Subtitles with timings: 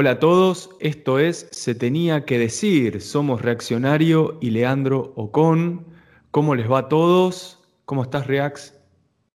[0.00, 3.00] Hola a todos, esto es Se tenía que decir.
[3.00, 5.86] Somos Reaccionario y Leandro Ocon.
[6.30, 7.68] ¿Cómo les va a todos?
[7.84, 8.80] ¿Cómo estás, Reax?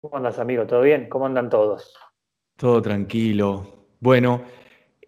[0.02, 0.68] ¿Cómo andas, amigo?
[0.68, 1.10] ¿Todo bien?
[1.10, 1.96] ¿Cómo andan todos?
[2.58, 3.88] Todo tranquilo.
[4.02, 4.44] Bueno,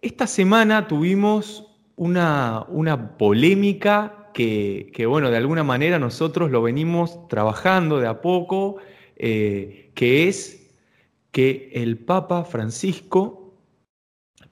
[0.02, 8.00] esta semana tuvimos una, una polémica que, bueno, de alguna manera nosotros lo venimos trabajando
[8.00, 8.78] de a poco,
[9.14, 10.74] eh, que es
[11.30, 13.43] que el Papa Francisco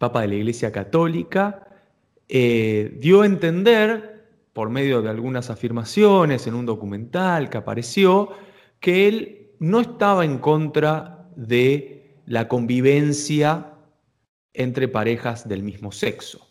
[0.03, 1.69] Papa de la Iglesia Católica,
[2.29, 8.31] eh, dio a entender, por medio de algunas afirmaciones en un documental que apareció,
[8.81, 13.75] que él no estaba en contra de la convivencia
[14.53, 16.49] entre parejas del mismo sexo.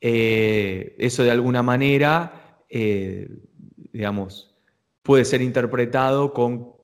[0.00, 3.28] Eh, eso de alguna manera, eh,
[3.92, 4.56] digamos,
[5.02, 6.75] puede ser interpretado con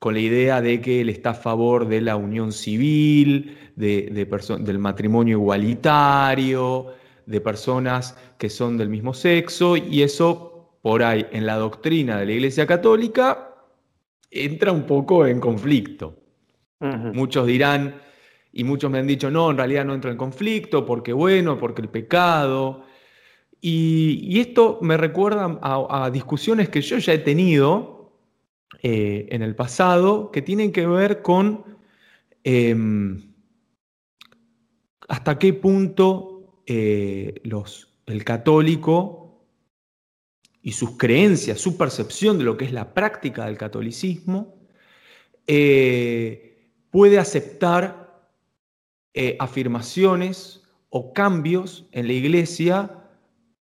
[0.00, 4.26] con la idea de que él está a favor de la unión civil, de,
[4.60, 6.94] del matrimonio igualitario,
[7.26, 12.24] de personas que son del mismo sexo, y eso por ahí en la doctrina de
[12.24, 13.54] la Iglesia Católica
[14.30, 16.16] entra un poco en conflicto.
[16.80, 18.00] Muchos dirán,
[18.54, 21.82] y muchos me han dicho, no, en realidad no entra en conflicto, porque bueno, porque
[21.82, 22.84] el pecado.
[23.60, 27.99] Y, esto me recuerda a discusiones que yo ya he tenido
[28.82, 31.64] eh, en el pasado que tienen que ver con
[32.44, 33.34] em,
[35.08, 37.42] hasta qué punto eh,
[38.06, 39.44] el católico
[40.62, 44.54] y sus creencias, su percepción de lo que es la práctica del catolicismo,
[45.46, 48.08] eh, puede aceptar
[49.38, 53.00] afirmaciones o cambios en la iglesia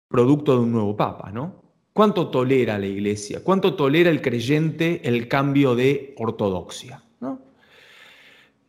[0.08, 1.61] producto de un nuevo papa, ¿no?
[1.94, 3.44] ¿Cuánto tolera la iglesia?
[3.44, 7.04] ¿Cuánto tolera el creyente el cambio de ortodoxia?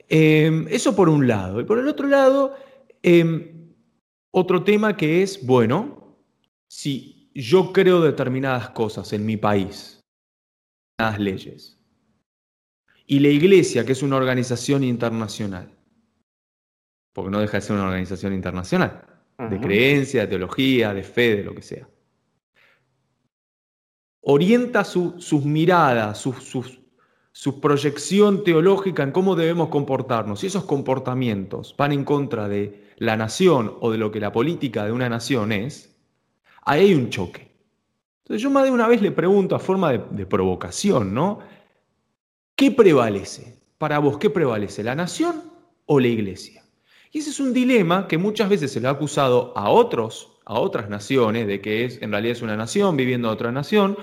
[0.09, 1.60] Em, eso por un lado.
[1.60, 2.55] Y por el otro lado,
[3.03, 3.72] em,
[4.31, 6.19] otro tema que es, bueno,
[6.69, 10.00] si yo creo determinadas cosas en mi país,
[10.99, 11.78] determinadas leyes,
[13.06, 15.71] y la iglesia, que es una organización internacional,
[17.15, 19.06] porque no deja de ser una organización internacional,
[19.39, 21.89] de creencia, de teología, de fe, de lo que sea
[24.22, 26.27] orienta sus miradas,
[27.33, 33.16] su proyección teológica en cómo debemos comportarnos, y esos comportamientos van en contra de la
[33.16, 35.97] nación o de lo que la política de una nación es,
[36.62, 37.50] ahí hay un choque.
[38.22, 41.41] Entonces yo más de una vez le pregunto a forma de, de provocación, ¿no?
[42.54, 43.59] ¿Qué prevalece?
[43.78, 44.84] Para vos, ¿qué prevalece?
[44.84, 45.43] ¿La nación
[45.87, 46.62] o la iglesia?
[47.10, 50.60] Y ese es un dilema que muchas veces se le ha acusado a otros a
[50.60, 53.96] otras naciones, de que es, en realidad es una nación viviendo en otra nación,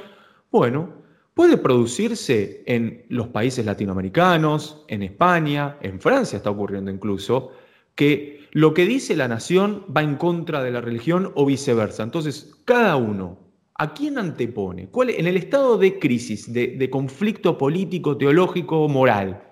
[0.52, 1.00] bueno,
[1.34, 7.52] puede producirse en los países latinoamericanos, en España, en Francia está ocurriendo incluso,
[7.96, 12.04] que lo que dice la nación va en contra de la religión o viceversa.
[12.04, 13.38] Entonces, cada uno,
[13.76, 14.90] ¿a quién antepone?
[14.90, 19.44] ¿Cuál, en el estado de crisis, de, conflicto político, teológico, moral,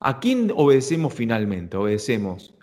[0.00, 1.76] ¿a quién obedecemos finalmente?
[1.76, 2.54] ¿Obedecemos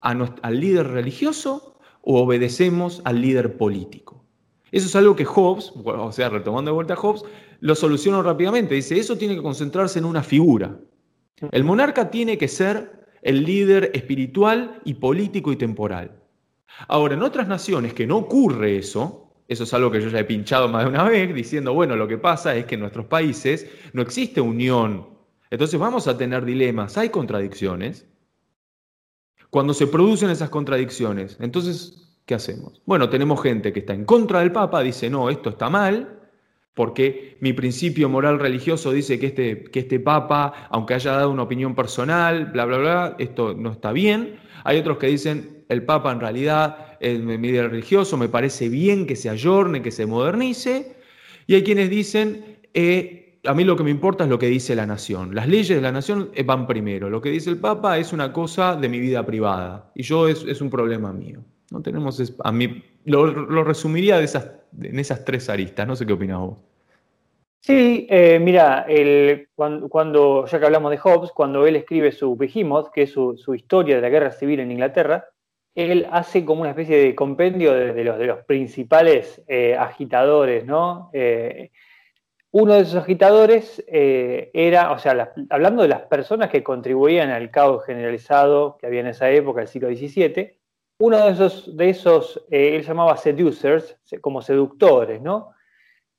[0.00, 1.77] al líder religioso
[2.10, 4.24] o obedecemos al líder político.
[4.72, 7.22] Eso es algo que Hobbes, o sea, retomando de vuelta a Hobbes,
[7.60, 8.74] lo soluciona rápidamente.
[8.74, 10.74] Dice, eso tiene que concentrarse en una figura.
[11.52, 16.22] El monarca tiene que ser el líder espiritual y político y temporal.
[16.86, 20.24] Ahora, en otras naciones que no ocurre eso, eso es algo que yo ya he
[20.24, 23.70] pinchado más de una vez, diciendo, bueno, lo que pasa es que en nuestros países
[23.92, 25.08] no existe unión.
[25.50, 28.06] Entonces vamos a tener dilemas, hay contradicciones,
[29.50, 32.82] cuando se producen esas contradicciones, entonces, ¿qué hacemos?
[32.84, 36.18] Bueno, tenemos gente que está en contra del Papa, dice, no, esto está mal,
[36.74, 41.42] porque mi principio moral religioso dice que este, que este Papa, aunque haya dado una
[41.42, 44.38] opinión personal, bla, bla, bla, esto no está bien.
[44.62, 49.08] Hay otros que dicen, el Papa en realidad es mi líder religioso, me parece bien
[49.08, 50.96] que se ayorne, que se modernice.
[51.48, 54.74] Y hay quienes dicen, eh, a mí lo que me importa es lo que dice
[54.74, 55.34] la nación.
[55.34, 57.08] Las leyes de la nación eh, van primero.
[57.10, 59.90] Lo que dice el Papa es una cosa de mi vida privada.
[59.94, 61.40] Y yo es, un problema mío.
[61.70, 64.50] No tenemos, a mí, lo, resumiría de esas,
[64.80, 65.86] en esas tres aristas.
[65.86, 66.58] No sé qué opinas vos.
[67.60, 72.90] Sí, eh, mira, el, cuando, ya que hablamos de Hobbes, cuando él escribe su Behemoth,
[72.92, 75.26] que es su, historia de la guerra civil en Inglaterra,
[75.74, 81.10] él hace como una especie de compendio de, los, de los principales eh, agitadores, ¿no?
[82.50, 87.50] Uno de esos agitadores eh, era, o sea, hablando de las personas que contribuían al
[87.50, 90.58] caos generalizado que había en esa época, el siglo XVII,
[91.00, 95.52] uno de esos, de esos eh, él llamaba seducers, como seductores, ¿no?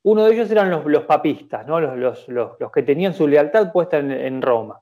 [0.02, 1.80] Uno de ellos eran los, papistas, ¿no?
[1.80, 2.26] Los,
[2.72, 4.80] que tenían su lealtad puesta en, Roma.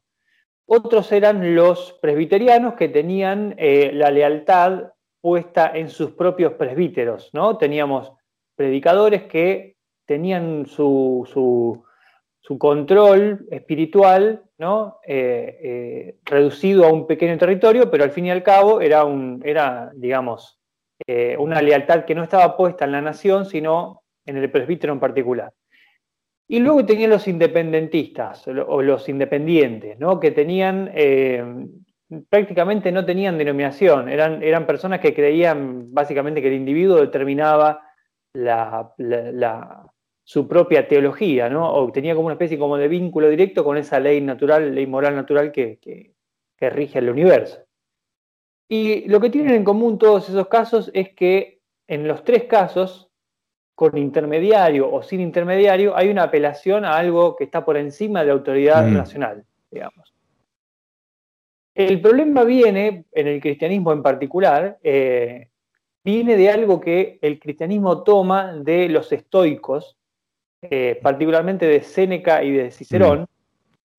[0.66, 7.56] Otros eran los presbiterianos que tenían eh, la lealtad puesta en sus propios presbíteros, ¿no?
[7.56, 8.12] Teníamos
[8.54, 9.77] predicadores que
[10.08, 11.84] tenían su,
[12.58, 14.98] control espiritual ¿no?
[15.06, 19.40] Eh, eh, reducido a un pequeño territorio, pero al fin y al cabo era, un,
[19.44, 20.58] era digamos,
[21.38, 25.52] una lealtad que no estaba puesta en la nación, sino en el presbítero en particular.
[26.50, 30.18] Y luego tenían los independentistas o los independientes, ¿no?
[30.18, 31.44] que tenían, eh,
[32.30, 37.82] prácticamente no tenían denominación, eran, eran personas que creían básicamente que el individuo determinaba
[40.28, 41.72] su propia teología, ¿no?
[41.72, 45.16] o tenía como una especie como de vínculo directo con esa ley natural, ley moral
[45.16, 47.60] natural que, que rige el universo.
[48.68, 53.08] Y lo que tienen en común todos esos casos es que en los tres casos
[53.74, 58.26] con intermediario o sin intermediario, hay una apelación a algo que está por encima de
[58.26, 58.92] la autoridad mm.
[58.92, 60.12] nacional, digamos.
[61.74, 65.48] El problema viene, en el cristianismo en particular, eh,
[66.04, 69.97] viene de algo que el cristianismo toma de los estoicos,
[70.62, 73.26] eh, particularmente de Séneca y de Cicerón, mm.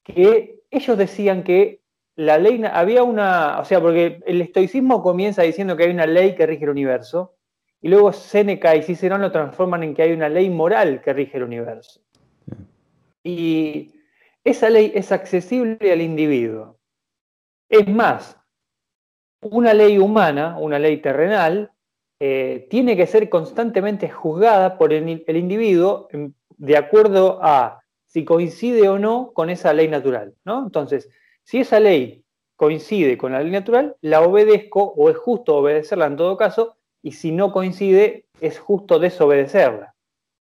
[0.04, 1.82] que ellos decían que
[2.16, 6.36] la ley, había una, o sea, porque el estoicismo comienza diciendo que hay una ley
[6.36, 7.36] que rige el universo,
[7.82, 11.38] y luego Séneca y Cicerón lo transforman en que hay una ley moral que rige
[11.38, 12.02] el universo.
[13.24, 13.94] Y
[14.44, 16.78] esa ley es accesible al individuo.
[17.70, 18.38] Es más,
[19.42, 21.72] una ley humana, una ley terrenal,
[22.20, 26.10] eh, tiene que ser constantemente juzgada por el, el, individuo
[26.60, 30.36] de acuerdo a si coincide o no con esa ley natural.
[30.46, 30.64] ¿no?
[30.64, 31.10] Entonces,
[31.44, 32.24] si esa ley
[32.56, 37.14] coincide con la ley natural, la obedezco o es justo obedecerla en todo caso, y
[37.14, 39.96] si no coincide, es justo desobedecerla.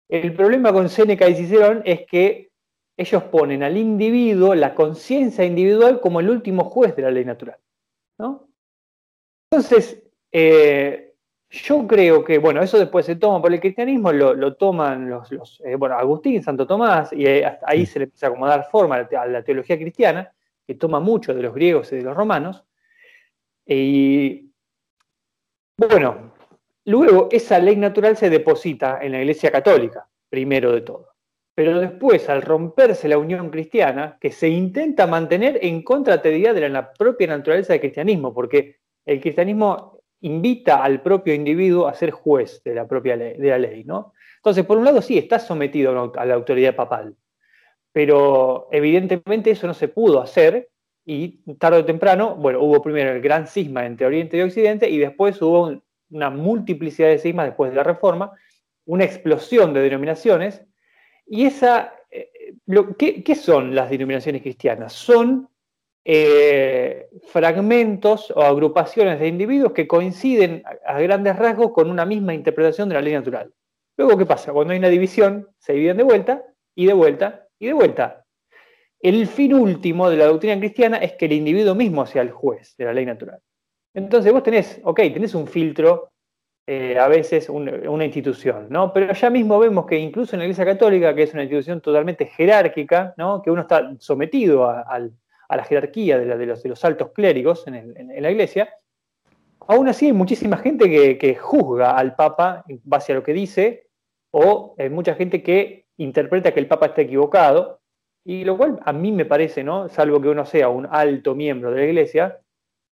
[0.08, 2.52] El problema con Seneca y Cicerón es que
[2.98, 7.58] ellos ponen al individuo, la conciencia individual, como el último juez de la ley natural.
[9.52, 10.02] Entonces,
[10.32, 11.15] eh,
[11.50, 15.76] yo creo que, bueno, eso después se toma por el cristianismo, lo, toman los, eh,
[15.76, 19.78] bueno, Agustín, Santo Tomás, y ahí se le empieza a dar forma a la teología
[19.78, 20.34] cristiana,
[20.66, 22.64] que toma mucho de los griegos y de los romanos.
[23.66, 24.52] Y
[25.78, 26.34] bueno,
[26.86, 31.08] Luego, esa ley natural se deposita en la Iglesia Católica, primero de todo.
[31.56, 36.94] Pero después, al romperse la unión cristiana, que se intenta mantener en contra, de la
[36.94, 42.76] propia naturaleza del cristianismo, porque el cristianismo invita al propio individuo a ser juez de
[42.76, 44.14] la propia ley, de la ley, ¿no?
[44.38, 47.16] Entonces, por un lado, sí, está sometido a la autoridad papal,
[47.92, 50.70] pero evidentemente eso no se pudo hacer
[51.06, 54.98] y tarde o temprano, bueno, hubo primero el gran cisma entre Oriente y Occidente y
[54.98, 58.32] después hubo un, una multiplicidad de sigmas después de la reforma,
[58.86, 60.64] una explosión de denominaciones.
[61.26, 62.56] ¿Y esa, eh,
[62.98, 64.94] ¿qué, son las denominaciones cristianas?
[64.94, 65.50] Son
[66.08, 72.88] eh, fragmentos o agrupaciones de individuos que coinciden a, grandes rasgos con una misma interpretación
[72.90, 73.52] de la ley natural.
[73.98, 74.54] Luego, ¿qué pasa?
[74.54, 76.44] Cuando hay una división, se dividen de vuelta
[76.76, 78.24] y de vuelta y de vuelta.
[79.02, 82.76] El fin último de la doctrina cristiana es que el individuo mismo sea el juez
[82.78, 83.40] de la ley natural.
[83.96, 86.12] Entonces vos tenés, ok, tenés un filtro,
[86.68, 88.92] eh, a veces una institución, ¿no?
[88.92, 92.26] Pero ya mismo vemos que incluso en la Iglesia Católica, que es una institución totalmente
[92.26, 93.42] jerárquica, ¿no?
[93.42, 95.00] Que uno está sometido a,
[95.50, 98.70] la jerarquía de, los, altos clérigos en, la Iglesia,
[99.68, 103.88] aún así hay muchísima gente que, juzga al Papa en base a lo que dice,
[104.32, 107.82] o hay mucha gente que interpreta que el Papa está equivocado,
[108.24, 109.88] y lo cual a mí me parece, ¿no?
[109.88, 112.40] Salvo que uno sea un alto miembro de la Iglesia,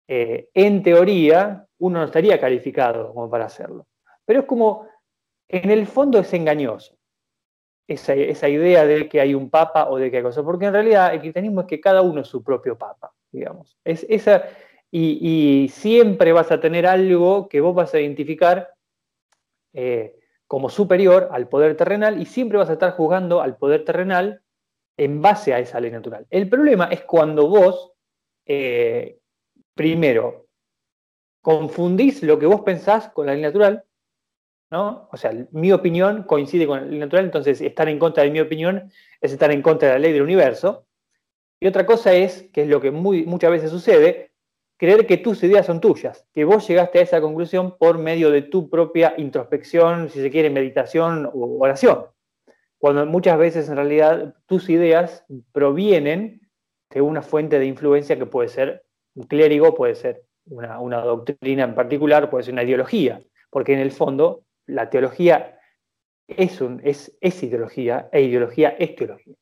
[0.09, 3.87] eh, en teoría, uno no estaría calificado como para hacerlo.
[4.25, 4.89] Pero es como,
[5.49, 7.00] en el fondo es engañoso
[7.95, 11.13] esa, idea de que hay un papa o de que hay cosas, porque en realidad
[11.15, 13.77] el cristianismo es que cada uno es su propio papa, digamos.
[13.85, 14.45] Es esa,
[14.91, 18.75] y, siempre vas a tener algo que vos vas a identificar
[19.73, 20.17] eh,
[20.47, 24.43] como superior al poder terrenal y siempre vas a estar juzgando al poder terrenal
[24.97, 26.27] en base a esa ley natural.
[26.31, 27.93] El problema es cuando vos
[28.47, 29.21] eh,
[29.75, 30.49] primero,
[31.41, 33.85] confundís lo que vos pensás con la ley natural,
[34.71, 35.09] ¿no?
[35.13, 38.91] O sea, mi opinión coincide con ley natural, entonces estar en contra de mi opinión
[39.21, 40.87] es estar en contra de la ley del universo.
[41.61, 44.33] Y otra cosa es, que es lo que muchas veces sucede,
[44.79, 48.43] creer que tus ideas son tuyas, que vos llegaste a esa conclusión por medio de
[48.43, 52.07] tu propia introspección, si se quiere, meditación o oración.
[52.79, 56.49] Cuando muchas veces en realidad tus ideas provienen
[56.89, 58.85] de una fuente de influencia que puede ser
[59.15, 63.93] un clérigo puede ser una, doctrina en particular, puede ser una ideología, porque en el
[63.93, 65.59] fondo la teología
[66.27, 67.13] es, un, es,
[67.43, 69.35] ideología e ideología es teología.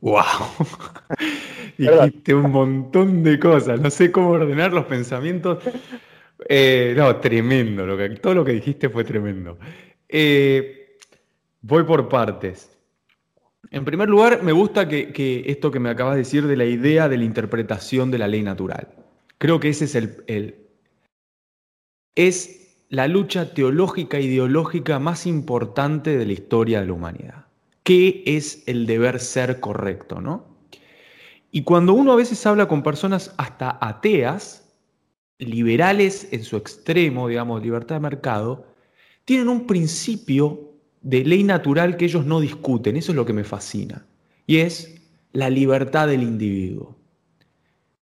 [0.00, 0.16] ¡Wow!
[1.78, 5.62] Dijiste un montón de cosas, no sé cómo ordenar los pensamientos.
[6.48, 9.58] Eh, no, tremendo, lo que, todo lo que dijiste fue tremendo.
[10.08, 10.98] Eh,
[11.60, 12.76] voy por partes.
[13.70, 17.08] En primer lugar, me gusta que, esto que me acabas de decir de la idea
[17.08, 18.88] de la interpretación de la ley natural.
[19.38, 20.68] Creo que ese es el,
[22.14, 22.61] es
[22.92, 27.46] la lucha teológica ideológica más importante de la historia de la humanidad.
[27.84, 30.44] ¿Qué es el deber ser correcto, no?
[31.50, 34.74] Y cuando uno a veces habla con personas hasta ateas,
[35.38, 38.66] liberales en su extremo, digamos, libertad de mercado,
[39.24, 43.44] tienen un principio de ley natural que ellos no discuten, eso es lo que me
[43.44, 44.04] fascina,
[44.46, 45.00] y es
[45.32, 46.94] la libertad del individuo.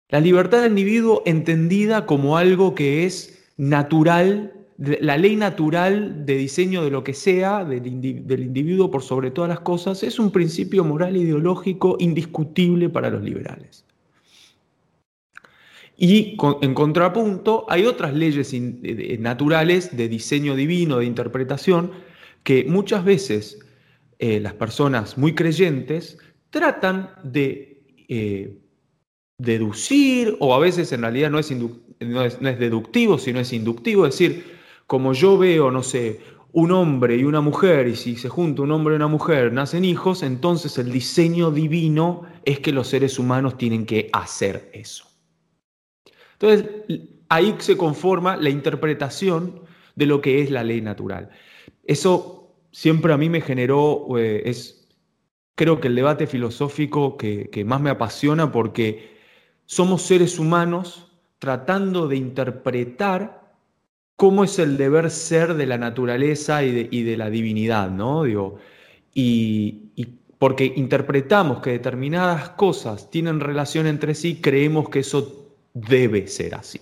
[0.09, 6.83] La libertad del individuo entendida como algo que es natural, la ley natural de diseño
[6.83, 11.15] de lo que sea, del, individuo por sobre todas las cosas, es un principio moral
[11.15, 13.85] e ideológico indiscutible para los liberales.
[15.97, 18.53] Y en contrapunto hay otras leyes
[19.19, 21.91] naturales de diseño divino, de interpretación,
[22.43, 23.59] que muchas veces
[24.19, 26.17] eh, las personas muy creyentes
[26.49, 28.57] tratan de eh,
[29.37, 34.13] deducir, o a veces en realidad no es, no es, deductivo, sino es inductivo, es
[34.13, 34.54] decir,
[34.87, 36.19] como yo veo, no sé,
[36.51, 39.83] un hombre y una mujer, y si se junta un hombre y una mujer, nacen
[39.83, 45.05] hijos, entonces el diseño divino es que los seres humanos tienen que hacer eso.
[46.33, 46.69] Entonces,
[47.29, 49.61] ahí se conforma la interpretación
[49.95, 51.29] de lo que es la ley natural.
[51.83, 54.85] Eso siempre a mí me generó, eh, es
[55.55, 59.15] creo que el debate filosófico que, más me apasiona porque
[59.65, 63.44] somos seres humanos tratando de interpretar
[64.15, 68.23] cómo es el deber ser de la naturaleza y de, la divinidad, ¿no?
[68.23, 68.57] Digo,
[69.13, 70.05] y, y,
[70.37, 76.79] porque interpretamos que determinadas cosas tienen relación entre sí, creemos que eso debe ser así.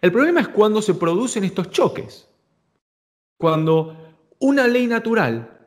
[0.00, 2.28] El problema es cuando se producen estos choques.
[3.36, 3.96] Cuando
[4.38, 5.58] una ley natural,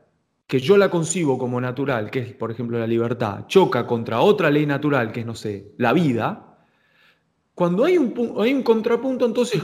[0.47, 4.49] que yo la concibo como natural, que es por ejemplo la libertad, choca contra otra
[4.49, 6.52] ley natural, que es, no sé, la vida,
[7.55, 9.61] cuando hay un, hay un contrapunto, entonces,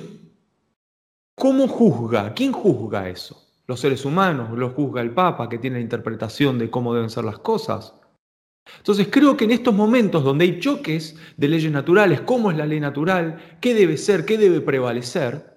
[1.35, 2.33] ¿cómo juzga?
[2.33, 3.45] ¿Quién juzga eso?
[3.65, 4.57] ¿Los seres humanos?
[4.57, 7.93] ¿Lo juzga el Papa, que tiene la interpretación de cómo deben ser las cosas?
[8.77, 12.65] Entonces creo que en estos momentos donde hay choques de leyes naturales, cómo es la
[12.65, 15.49] ley natural, qué debe ser, qué debe prevalecer,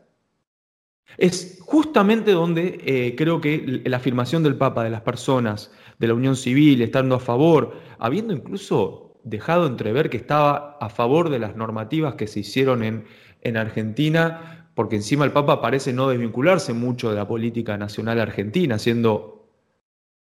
[1.18, 6.14] es justamente donde eh, creo que la afirmación del Papa de las personas, de la
[6.14, 11.56] unión civil, estando a favor, habiendo incluso dejado entrever que estaba a favor de las
[11.56, 13.04] normativas que se hicieron en,
[13.42, 18.78] en Argentina, porque encima el Papa parece no desvincularse mucho de la política nacional argentina,
[18.78, 19.48] siendo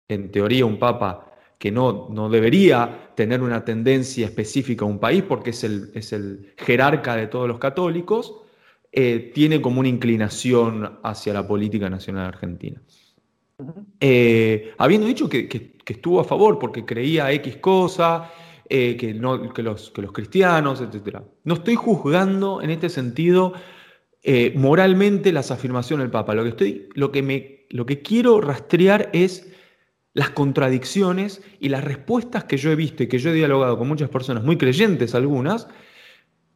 [0.08, 5.24] en teoría un Papa que no, no debería tener una tendencia específica a un país
[5.24, 8.42] porque es el, es el jerarca de todos los católicos,
[8.92, 12.82] eh, tiene como una inclinación hacia la política nacional argentina.
[14.00, 18.32] Eh, habiendo dicho que, estuvo a favor porque creía X cosa,
[18.70, 21.20] eh, que, los, cristianos, etc.
[21.44, 23.54] No estoy juzgando en este sentido
[24.56, 26.34] moralmente las afirmaciones del Papa.
[26.34, 29.52] Lo que, estoy, lo, que me, lo que quiero rastrear es
[30.16, 33.88] las contradicciones y las respuestas que yo he visto y que yo he dialogado con
[33.88, 35.68] muchas personas, muy creyentes algunas,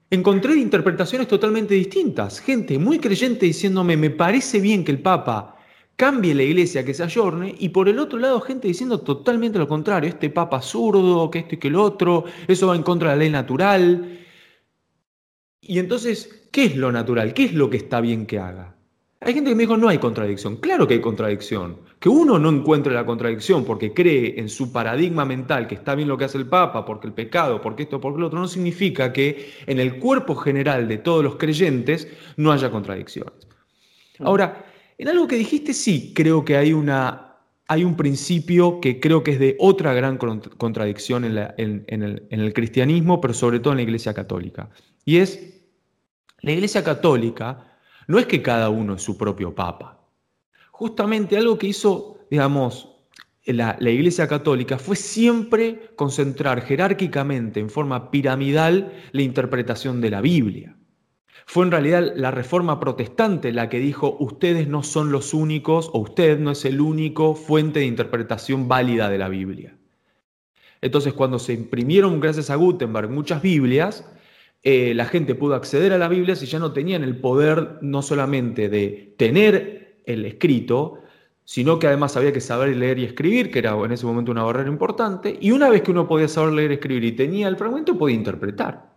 [0.10, 2.40] encontré interpretaciones totalmente distintas.
[2.40, 5.59] Gente muy creyente diciéndome, me parece bien que el Papa
[6.00, 9.68] cambie la iglesia, que se ayorne, y por el otro lado gente diciendo totalmente lo
[9.68, 13.16] contrario, este Papa zurdo, que esto y que el otro, eso va en contra de
[13.18, 14.18] la ley natural.
[15.60, 17.34] Y entonces, ¿qué es lo natural?
[17.34, 18.78] ¿Qué es lo que está bien que haga?
[19.20, 20.56] Hay gente que me dijo, no hay contradicción.
[20.56, 21.76] Claro que hay contradicción.
[22.00, 26.08] Que uno no encuentre la contradicción porque cree en su paradigma mental que está bien
[26.08, 29.12] lo que hace el Papa, porque el pecado, porque esto, porque lo otro, no significa
[29.12, 33.34] que en el cuerpo general de todos los creyentes no haya contradicciones.
[34.20, 34.69] Ahora,
[35.00, 37.38] en algo que dijiste, sí, creo que hay, una,
[37.68, 43.34] hay un principio que creo que es de otra gran contradicción en, el cristianismo, pero
[43.34, 44.70] sobre todo en la Iglesia Católica.
[45.06, 45.64] Y es,
[46.42, 47.78] la Iglesia Católica
[48.08, 50.06] no es que cada uno es su propio papa.
[50.72, 52.90] Justamente algo que hizo, digamos,
[53.46, 60.76] la, Iglesia Católica fue siempre concentrar jerárquicamente, en forma piramidal, la interpretación de la Biblia.
[61.52, 65.98] Fue en realidad la reforma protestante la que dijo, ustedes no son los únicos o
[65.98, 69.76] usted no es el único fuente de interpretación válida de la Biblia.
[70.80, 74.08] Entonces, cuando se imprimieron, gracias a Gutenberg, muchas Biblias,
[74.62, 78.04] eh, la gente pudo acceder a la Biblia si ya no tenían el poder no
[78.04, 81.00] solamente de tener el escrito,
[81.46, 84.44] sino que además había que saber leer y escribir, que era en ese momento una
[84.44, 87.58] barrera importante, y una vez que uno podía saber leer y escribir y tenía el
[87.58, 88.89] fragmento, podía interpretar.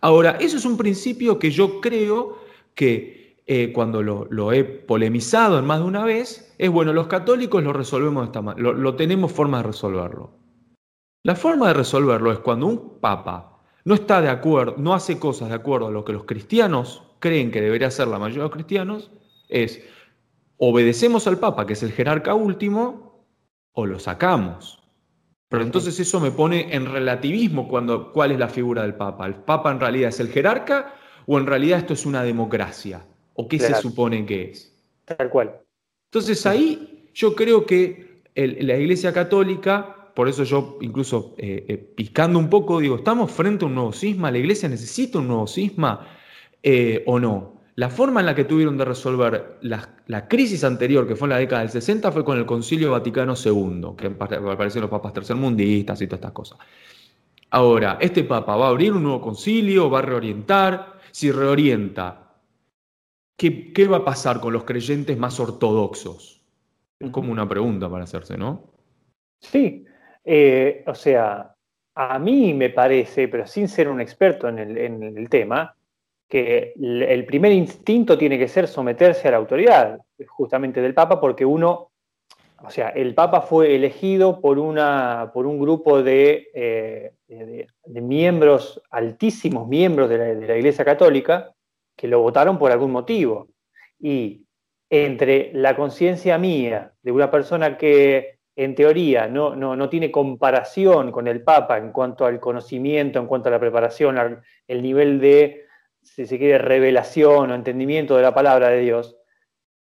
[0.00, 2.38] Ahora, eso es un principio que yo creo
[2.74, 7.62] que eh, cuando lo, he polemizado en más de una vez, es bueno, los católicos
[7.62, 10.30] lo resolvemos de esta manera, lo tenemos forma de resolverlo.
[11.22, 15.48] La forma de resolverlo es cuando un papa no está de acuerdo, no hace cosas
[15.48, 18.52] de acuerdo a lo que los cristianos creen que debería hacer la mayoría de los
[18.52, 19.10] cristianos,
[19.48, 19.82] es
[20.56, 23.26] obedecemos al Papa, que es el jerarca último,
[23.72, 24.79] o lo sacamos.
[25.50, 29.26] Pero entonces eso me pone en relativismo cuando cuál es la figura del Papa.
[29.26, 30.94] ¿El Papa en realidad es el jerarca
[31.26, 33.04] o en realidad esto es una democracia?
[33.34, 34.72] ¿O qué se supone que es?
[35.04, 35.60] Tal cual.
[36.06, 42.38] Entonces ahí yo creo que la Iglesia Católica por eso yo incluso eh, eh, piscando
[42.38, 44.30] un poco digo, ¿estamos frente a un nuevo cisma?
[44.30, 46.06] ¿La iglesia necesita un nuevo cisma
[46.62, 47.59] eh, o no?
[47.80, 51.38] La forma en la que tuvieron de resolver la, crisis anterior, que fue en la
[51.38, 56.06] década del 60, fue con el Concilio Vaticano II, que aparecen los papas tercermundistas y
[56.06, 56.58] todas estas cosas.
[57.48, 62.34] Ahora, este papa va a abrir un nuevo concilio, va a reorientar, si reorienta,
[63.34, 66.42] ¿qué, qué va a pasar con los creyentes más ortodoxos?
[66.98, 68.74] Es como una pregunta para hacerse, ¿no?
[69.40, 69.86] Sí,
[70.22, 71.56] eh, o sea,
[71.94, 75.74] a mí me parece, pero sin ser un experto en el, tema,
[76.30, 81.44] que el primer instinto tiene que ser someterse a la autoridad, justamente del Papa, porque
[81.44, 81.90] uno,
[82.62, 89.66] o sea, el Papa fue elegido por, una, por un grupo de, eh, miembros, altísimos
[89.66, 91.52] miembros de la, Iglesia Católica,
[91.96, 93.48] que lo votaron por algún motivo.
[93.98, 94.44] Y
[94.88, 101.26] entre la conciencia mía de una persona que en teoría no, no, tiene comparación con
[101.26, 105.64] el Papa en cuanto al conocimiento, en cuanto a la preparación, el nivel de,
[106.02, 109.16] si se quiere, revelación o entendimiento de la palabra de Dios,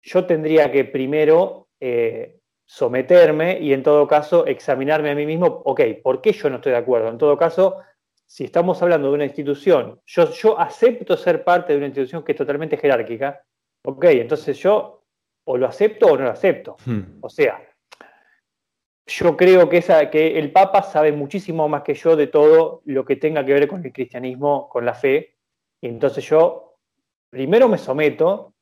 [0.02, 5.80] yo tendría que primero eh, someterme y en todo caso examinarme a mí mismo, ok,
[6.02, 7.08] ¿por qué yo no estoy de acuerdo?
[7.08, 7.76] En todo caso,
[8.26, 12.32] si estamos hablando de una institución, yo, yo acepto ser parte de una institución que
[12.32, 13.44] es totalmente jerárquica,
[13.84, 15.04] ok, entonces yo
[15.44, 16.76] o lo acepto o no lo acepto.
[16.86, 17.18] Hmm.
[17.20, 17.60] O sea,
[19.06, 23.04] yo creo que, esa, que el Papa sabe muchísimo más que yo de todo lo
[23.04, 25.33] que tenga que ver con el cristianismo, con la fe.
[25.84, 26.78] Y entonces yo
[27.28, 28.54] primero me someto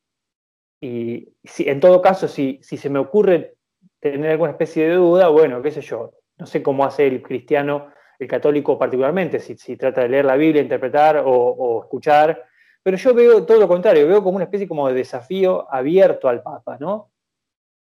[0.81, 3.55] y si, en todo caso, si, si se me ocurre
[4.01, 7.93] tener alguna especie de duda, bueno, qué sé yo, no sé cómo hace el cristiano,
[8.19, 12.43] el católico particularmente, si, si trata de leer la Biblia, interpretar o, escuchar,
[12.83, 16.43] pero yo veo todo lo contrario, veo como una especie como de desafío abierto al
[16.43, 17.09] Papa, ¿no?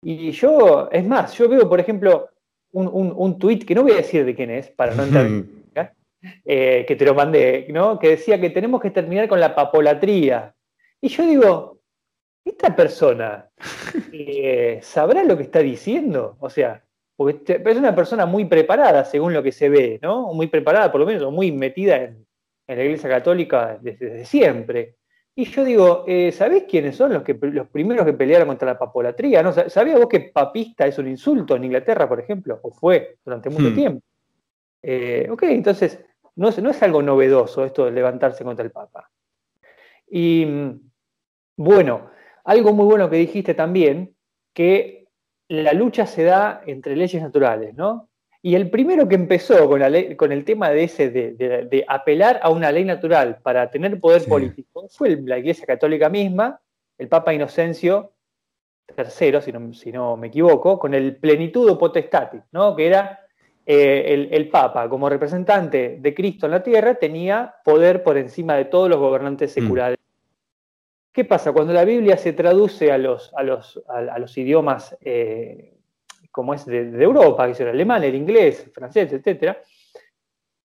[0.04, 2.30] Y yo, es más, yo veo, por ejemplo,
[2.72, 5.26] un, un, un tuit que no voy a decir de quién es, para no entrar,
[6.46, 8.00] eh, que te lo mandé, ¿no?
[8.00, 10.54] que decía que tenemos que terminar con la papolatría.
[11.02, 11.80] Y yo digo,
[12.46, 13.50] ¿esta persona
[14.12, 16.38] eh, sabrá lo que está diciendo?
[16.40, 16.84] O sea,
[17.16, 20.34] porque es una persona muy preparada, según lo que se ve, ¿no?
[20.34, 22.26] Muy preparada, por lo menos, muy metida en,
[22.68, 24.96] en la Iglesia Católica desde siempre.
[25.36, 28.78] Y yo digo, eh, ¿sabés quiénes son los, que, los primeros que pelearon contra la
[28.78, 29.42] papolatría?
[29.42, 29.52] ¿No?
[29.52, 32.60] ¿Sabías vos que papista es un insulto en Inglaterra, por ejemplo?
[32.62, 33.76] O fue durante mucho hmm.
[33.76, 34.06] tiempo.
[34.82, 36.00] Eh, ok, entonces
[36.36, 39.10] no es, no es algo novedoso esto de levantarse contra el Papa.
[40.10, 40.46] Y
[41.56, 42.10] bueno,
[42.44, 44.16] algo muy bueno que dijiste también,
[44.54, 45.08] que
[45.48, 48.10] la lucha se da entre leyes naturales, ¿no?
[48.46, 52.84] Y el primero que empezó con, el tema de ese de, apelar a una ley
[52.84, 56.60] natural para tener poder político fue la Iglesia Católica misma,
[56.98, 58.12] el Papa Inocencio
[58.98, 62.76] III, si no, me equivoco, con el plenitudo potestatis, ¿no?
[62.76, 63.23] que era
[63.66, 68.66] eh, el, Papa como representante de Cristo en la tierra tenía poder por encima de
[68.66, 69.54] todos los gobernantes mm.
[69.54, 69.98] seculares.
[71.14, 71.52] ¿Qué pasa?
[71.52, 75.78] Cuando la Biblia se traduce a los, a los, a, los idiomas eh,
[76.32, 79.58] como es de, Europa, que es el alemán, el inglés, el francés, etc.,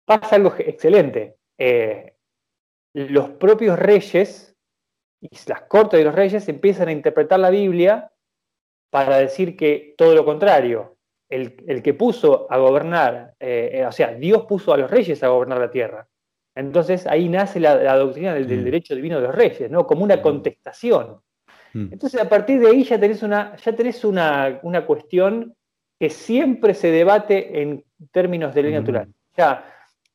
[0.06, 1.36] pasa algo excelente.
[1.58, 2.16] Eh,
[2.94, 4.56] los propios reyes
[5.20, 8.12] y las cortes de los reyes empiezan a interpretar la Biblia
[8.90, 10.97] para decir que todo lo contrario,
[11.30, 15.60] el, que puso a gobernar, eh, o sea, Dios puso a los reyes a gobernar
[15.60, 16.08] la tierra.
[16.56, 18.64] Entonces ahí nace la, doctrina del, mm.
[18.64, 19.86] derecho divino de los reyes, ¿no?
[19.86, 20.22] Como una mm.
[20.22, 21.22] contestación.
[21.74, 21.94] Mm.
[21.94, 25.56] Entonces a partir de ahí ya tenés una, ya tenés una, una cuestión
[26.00, 29.08] que siempre se debate en términos de ley natural.
[29.36, 29.66] Ya,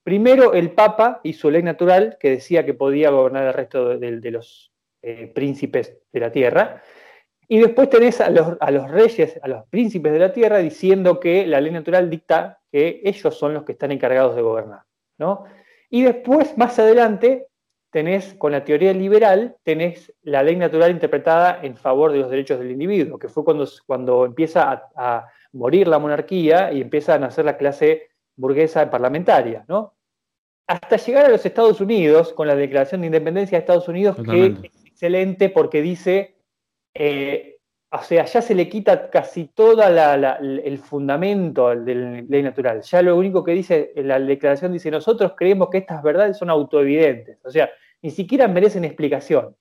[0.02, 4.30] primero el Papa y su ley natural, que decía que podía gobernar el resto de,
[4.30, 4.72] los
[5.02, 6.82] eh, príncipes de la tierra,
[7.48, 11.20] y después tenés a los, a los, reyes, a los príncipes de la tierra, diciendo
[11.20, 14.82] que la ley natural dicta que ellos son los que están encargados de gobernar.
[15.18, 15.44] ¿no?
[15.90, 17.48] Y después, más adelante,
[17.90, 22.58] tenés, con la teoría liberal, tenés la ley natural interpretada en favor de los derechos
[22.58, 27.44] del individuo, que fue cuando, cuando empieza a, morir la monarquía y empieza a nacer
[27.44, 29.92] la clase burguesa parlamentaria, ¿no?
[30.66, 34.46] Hasta llegar a los Estados Unidos, con la Declaración de Independencia de Estados Unidos, que
[34.46, 36.36] es excelente porque dice,
[36.94, 37.52] eh,
[37.94, 42.80] o sea, ya se le quita casi todo el fundamento de la ley natural.
[42.80, 47.38] Ya lo único que dice la declaración dice, nosotros creemos que estas verdades son autoevidentes.
[47.44, 49.54] O sea, ni siquiera merecen explicación.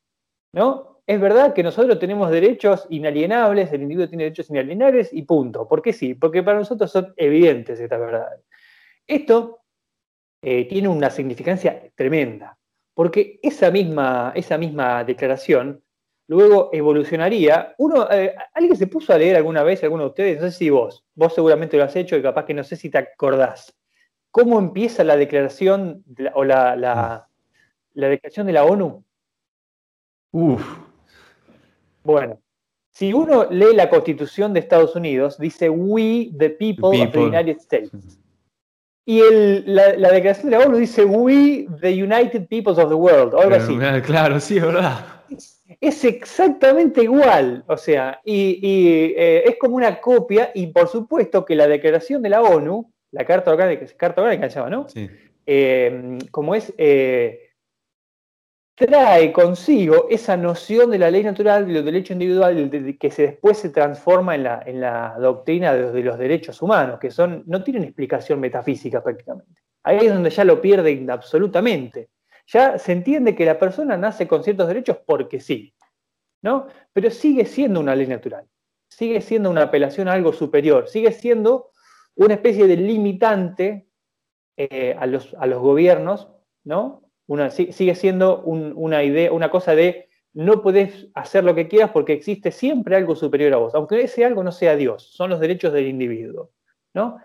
[0.53, 1.01] ¿No?
[1.05, 5.67] Es verdad que nosotros tenemos derechos inalienables, el individuo tiene derechos inalienables y punto.
[5.67, 6.13] ¿Por qué sí?
[6.13, 8.45] Porque para nosotros son evidentes estas verdades.
[9.07, 9.59] Esto
[10.41, 12.57] eh, tiene una significancia tremenda,
[12.93, 15.83] porque esa misma, esa misma declaración
[16.31, 17.75] luego evolucionaría.
[17.77, 20.41] Uno, eh, ¿Alguien se puso a leer alguna vez, alguno de ustedes?
[20.41, 22.89] No sé si vos, vos seguramente lo has hecho y capaz que no sé si
[22.89, 23.75] te acordás.
[24.31, 27.27] ¿Cómo empieza la declaración o la, la,
[27.93, 29.03] declaración de la ONU?
[30.31, 30.77] Uf.
[32.05, 32.39] Bueno,
[32.91, 37.57] si uno lee la Constitución de Estados Unidos, dice We, the people, of the United
[37.57, 37.91] States.
[39.05, 39.19] Y
[39.65, 43.77] la, declaración de la ONU dice We, the United Peoples of the World, algo así.
[44.05, 45.21] Claro, sí, es verdad
[45.81, 48.59] es exactamente igual, o sea, y,
[49.17, 53.25] eh, es como una copia, y por supuesto que la declaración de la ONU, la
[53.25, 54.87] Carta Orgánica, Carta Orgánica se llama, ¿no?
[54.87, 55.09] Sí.
[55.43, 57.49] Eh, como es, eh,
[58.75, 63.57] trae consigo esa noción de la ley natural, de los derechos individuales, que se después
[63.57, 67.63] se transforma en la, en la doctrina de, de, los derechos humanos, que son, no
[67.63, 69.59] tienen explicación metafísica prácticamente.
[69.81, 72.09] Ahí es donde ya lo pierden absolutamente
[72.51, 75.73] ya se entiende que la persona nace con ciertos derechos porque sí,
[76.41, 76.67] ¿no?
[76.93, 78.47] Pero sigue siendo una ley natural,
[78.89, 81.71] sigue siendo una apelación a algo superior, sigue siendo
[82.15, 83.87] una especie de limitante
[84.57, 86.29] eh, a, los, a, los, gobiernos,
[86.63, 87.03] ¿no?
[87.49, 92.51] sigue siendo una idea, una cosa de no podés hacer lo que quieras porque existe
[92.51, 95.87] siempre algo superior a vos, aunque ese algo no sea Dios, son los derechos del
[95.87, 96.51] individuo,
[96.93, 97.17] ¿no?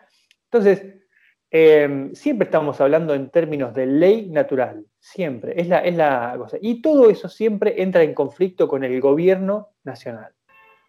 [0.45, 1.06] Entonces,
[1.51, 6.59] Em, siempre estamos hablando en términos de ley natural, siempre, es la, es la cosa.
[6.61, 10.33] Y todo eso siempre entra en conflicto con el gobierno nacional.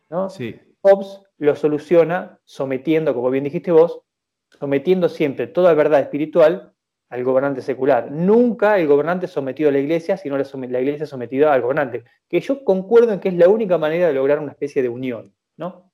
[0.09, 0.29] ¿no?
[0.29, 0.59] Sí.
[0.81, 4.01] Hobbes lo soluciona sometiendo, como bien dijiste vos,
[4.49, 6.73] sometiendo siempre toda verdad espiritual
[7.09, 8.11] al gobernante secular.
[8.11, 12.03] Nunca el gobernante sometido a la iglesia, sino la, iglesia sometida al gobernante.
[12.27, 15.33] Que yo concuerdo en que es la única manera de lograr una especie de unión,
[15.55, 15.91] ¿no?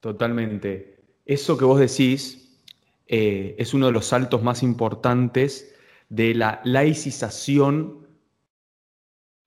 [0.00, 0.98] Totalmente.
[1.24, 2.49] Eso que vos decís
[3.12, 5.74] eh, es uno de los saltos más importantes
[6.10, 8.06] de la laicización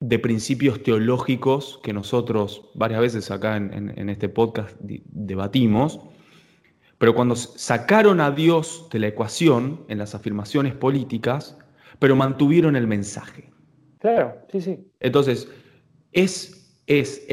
[0.02, 6.02] de principios teológicos que nosotros varias veces acá en, este podcast debatimos,
[6.98, 11.58] pero cuando sacaron a Dios de la ecuación en las afirmaciones políticas,
[12.00, 13.50] pero mantuvieron el mensaje.
[14.00, 14.92] Claro, sí, sí.
[15.00, 15.48] Entonces,
[16.12, 17.26] es, es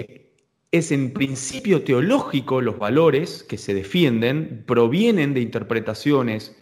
[0.72, 6.56] es en principio teológico los valores que se defienden provienen de interpretaciones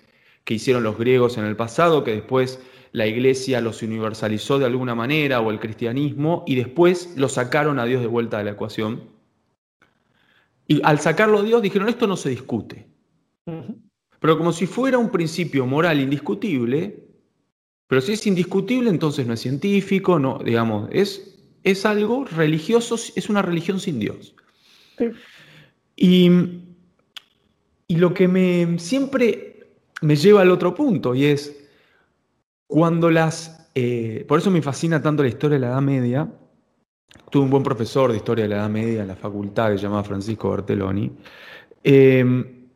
[0.45, 2.61] que hicieron los griegos en el pasado, que después
[2.93, 7.85] la iglesia los universalizó de alguna manera o el cristianismo y después lo sacaron a
[7.85, 9.11] Dios de vuelta de la ecuación.
[10.67, 12.87] Y al sacarlo a Dios dijeron, esto no se discute.
[14.21, 17.09] Pero como si fuera un principio moral indiscutible,
[17.87, 23.29] pero si es indiscutible entonces no es científico, no, digamos, es es algo religioso, es
[23.29, 24.35] una religión sin Dios.
[25.97, 26.31] Y,
[27.89, 31.59] lo que me siempre me lleva al otro punto, y es
[32.67, 33.71] cuando las...
[33.75, 36.33] Eh, por eso me fascina tanto la historia de la Edad Media.
[37.31, 39.85] Tuve un buen profesor de historia de la Edad Media en la facultad que se
[39.85, 41.13] llamaba Francisco Bertelloni.
[41.83, 42.69] Em,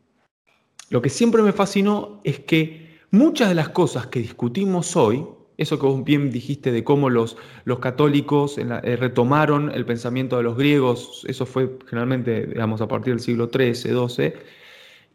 [0.89, 5.25] lo que siempre me fascinó es que muchas de las cosas que discutimos hoy,
[5.63, 10.43] eso que vos bien dijiste de cómo los, los católicos eh, retomaron el pensamiento de
[10.43, 14.33] los griegos, eso fue generalmente, digamos, a partir del siglo XIII, XII,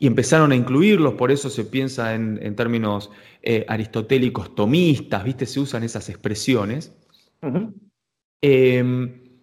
[0.00, 3.11] y empezaron a incluirlos, por eso se piensa en, términos
[3.42, 5.46] eh, aristotélicos tomistas, ¿viste?
[5.46, 6.92] Se usan esas expresiones.
[8.40, 9.40] Em,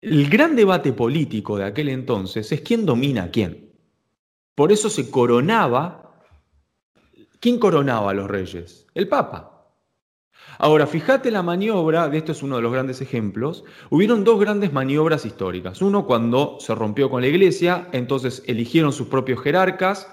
[0.00, 3.72] el gran debate político de aquel entonces es quién domina a quién.
[4.54, 6.22] Por eso se coronaba.
[7.40, 8.86] ¿Quién coronaba a los reyes?
[8.94, 9.57] El Papa.
[10.58, 14.72] Ahora, fíjate la maniobra, de esto es uno de los grandes ejemplos, hubieron dos grandes
[14.72, 15.80] maniobras históricas.
[15.80, 20.12] Uno cuando se rompió con la iglesia, entonces eligieron sus propios jerarcas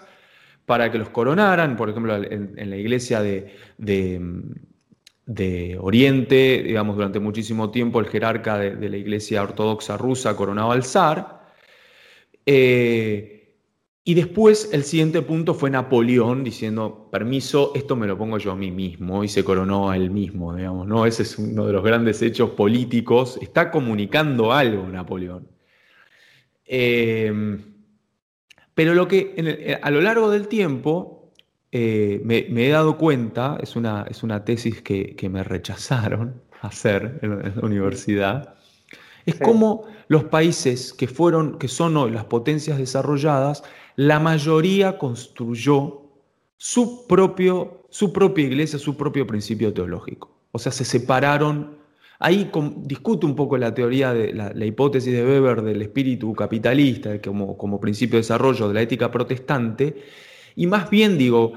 [0.67, 7.71] para que los coronaran, por ejemplo, en, la iglesia de, de, Oriente, digamos, durante muchísimo
[7.71, 11.41] tiempo el jerarca de, la iglesia ortodoxa rusa coronaba al zar.
[12.45, 13.35] Eh,
[14.07, 18.55] Y después el siguiente punto fue Napoleón diciendo, permiso, esto me lo pongo yo a
[18.55, 21.07] mí mismo y se coronó a él mismo, digamos, ¿no?
[21.07, 23.39] Ese es uno de los grandes hechos políticos.
[23.41, 25.47] Está comunicando algo Napoleón.
[26.65, 27.59] Em,
[28.75, 31.33] pero lo que a lo largo del tiempo
[31.71, 37.55] eh, me, he dado cuenta, es una, es una tesis que, me rechazaron hacer en,
[37.55, 38.55] la universidad,
[39.25, 43.63] es cómo los países que fueron, que son hoy las potencias desarrolladas,
[43.95, 46.01] la mayoría construyó
[46.57, 50.31] su, propio, su propia iglesia, su propio principio teológico.
[50.51, 51.77] O sea, se separaron.
[52.19, 57.57] Ahí discute un poco la teoría de la, hipótesis de Weber del espíritu capitalista como,
[57.57, 60.03] como principio de desarrollo de la ética protestante.
[60.55, 61.53] Y más bien digo,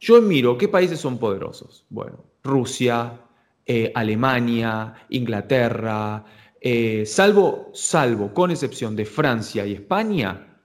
[0.00, 1.84] yo miro qué países son poderosos.
[1.90, 3.20] Bueno, Rusia,
[3.66, 6.24] eh, Alemania, Inglaterra,
[6.60, 10.58] eh, salvo, salvo con excepción de Francia y España,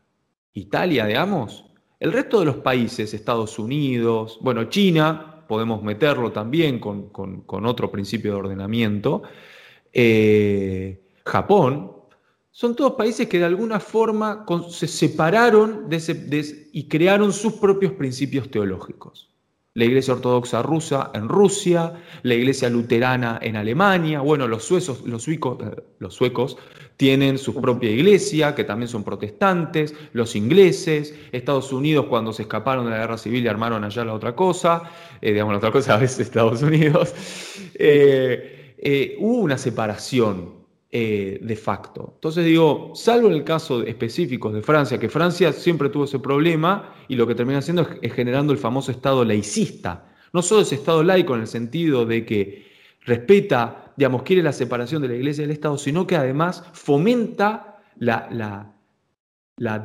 [0.54, 1.66] Italia, digamos,
[2.00, 8.34] el resto de los países, Estados Unidos, bueno, China, podemos meterlo también con, otro principio
[8.34, 9.24] de ordenamiento,
[9.94, 11.94] eh, Japón,
[12.52, 19.35] son todos países que de alguna forma se separaron y crearon sus propios principios teológicos
[19.76, 24.82] la Iglesia Ortodoxa rusa en Rusia, la Iglesia Luterana en Alemania, bueno, los, eh,
[26.00, 26.58] los suecos
[26.96, 32.86] tienen su propia iglesia, que también son protestantes, los ingleses, Estados Unidos cuando se escaparon
[32.86, 34.84] de la guerra civil armaron allá la otra cosa,
[35.22, 37.14] eh, digamos la otra cosa a veces Estados Unidos,
[37.74, 40.55] eh, hubo una separación
[40.98, 42.12] eh, de facto.
[42.16, 46.96] Entonces digo, salvo en el caso específico de Francia, que Francia siempre tuvo ese problema
[47.10, 50.06] y lo que termina haciendo es, generando el famoso Estado laicista.
[50.32, 52.68] No solo ese Estado laico en el sentido de que
[53.02, 57.82] respeta, digamos, quiere la separación de la Iglesia y del Estado, sino que además fomenta
[57.98, 58.74] la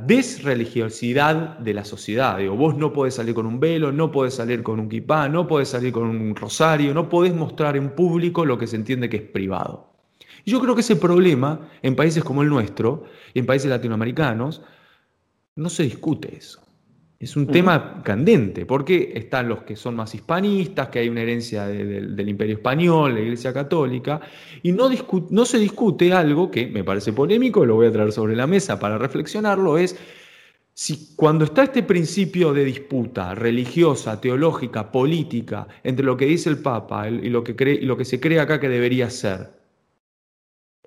[0.06, 2.38] desreligiosidad de la sociedad.
[2.38, 5.48] Digo, vos no podés salir con un velo, no podés salir con un kipá, no
[5.48, 9.16] podés salir con un rosario, no podés mostrar en público lo que se entiende que
[9.16, 9.89] es privado.
[10.44, 14.62] Y yo creo que ese problema en países como el nuestro y en países latinoamericanos
[15.56, 16.60] no se discute eso.
[17.20, 21.66] Es un tema candente, porque están los que son más hispanistas, que hay una herencia
[21.66, 24.22] del imperio español, la Iglesia Católica,
[24.62, 24.88] y no,
[25.28, 28.80] no se discute algo que me parece polémico, lo voy a traer sobre la mesa
[28.80, 29.98] para reflexionarlo, es
[30.72, 36.62] si cuando está este principio de disputa religiosa, teológica, política, entre lo que dice el
[36.62, 39.59] Papa y lo que, cree, y lo que se cree acá que debería ser,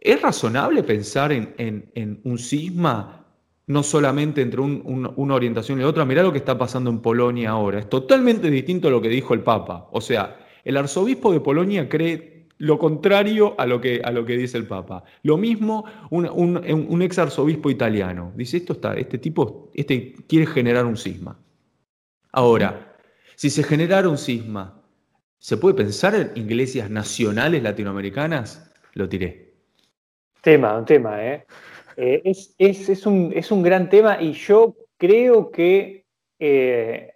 [0.03, 3.25] ¿Es razonable pensar en, un cisma
[3.67, 6.03] no solamente entre una orientación y otra?
[6.03, 7.79] Mirá lo que está pasando en Polonia ahora.
[7.79, 9.87] Es totalmente distinto a lo que dijo el Papa.
[9.93, 14.01] O sea, el arzobispo de Polonia cree lo contrario a lo que,
[14.37, 15.05] dice el Papa.
[15.21, 18.33] Lo mismo un, ex arzobispo italiano.
[18.35, 21.39] Dice, esto está, este tipo este quiere generar un cisma.
[22.33, 22.97] Ahora,
[23.35, 24.83] si se generara un cisma,
[25.37, 28.69] ¿se puede pensar en iglesias nacionales latinoamericanas?
[28.95, 29.52] Lo tiré.
[30.43, 31.45] Tema, un tema, ¿eh?
[31.95, 32.21] eh
[32.57, 36.05] es, un, gran tema y yo creo que
[36.37, 37.13] eh,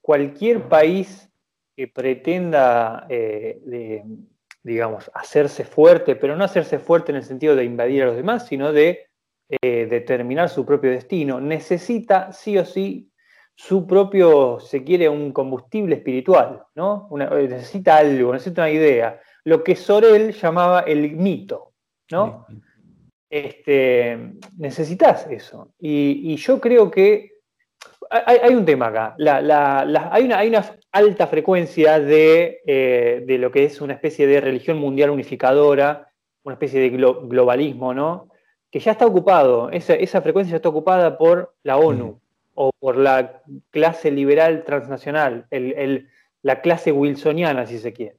[0.00, 1.30] cualquier país
[1.76, 4.02] que pretenda, eh,
[4.64, 8.48] digamos, hacerse fuerte, pero no hacerse fuerte en el sentido de invadir a los demás,
[8.48, 9.06] sino de
[9.62, 13.12] determinar su propio destino, necesita sí o sí
[13.54, 17.08] su propio, se quiere, un combustible espiritual, ¿no?
[17.12, 19.20] necesita algo, necesita una idea.
[19.44, 21.75] Lo que Sorel llamaba el mito.
[22.10, 22.46] ¿No?
[23.28, 25.72] Este, necesitas eso.
[25.78, 27.32] Y, yo creo que
[28.10, 29.16] hay, un tema acá.
[30.10, 36.08] hay, una, alta frecuencia eh, de, lo que es una especie de religión mundial unificadora,
[36.44, 38.28] una especie de globalismo, ¿no?
[38.70, 42.20] Que ya está ocupado, esa, frecuencia ya está ocupada por la ONU
[42.54, 45.46] o por la clase liberal transnacional,
[46.42, 48.16] la clase wilsoniana, si se quiere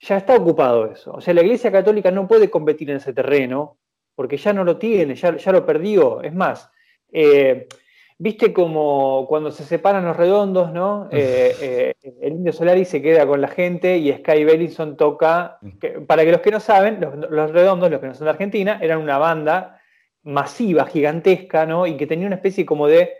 [0.00, 1.12] ya está ocupado eso.
[1.12, 3.78] O sea, la Iglesia Católica no puede competir en ese terreno
[4.14, 6.22] porque ya no lo tiene, ya, ya lo perdió.
[6.22, 6.70] Es más,
[7.12, 7.66] eh,
[8.18, 11.08] viste como cuando se separan los redondos, ¿no?
[11.10, 15.58] Eh, eh, el Indio Solari se queda con la gente y Sky Bellinson toca.
[16.06, 18.98] para que los que no saben, los, redondos, los que no son de Argentina, eran
[18.98, 19.80] una banda
[20.22, 21.86] masiva, gigantesca, ¿no?
[21.86, 23.12] Y que tenía una especie como de,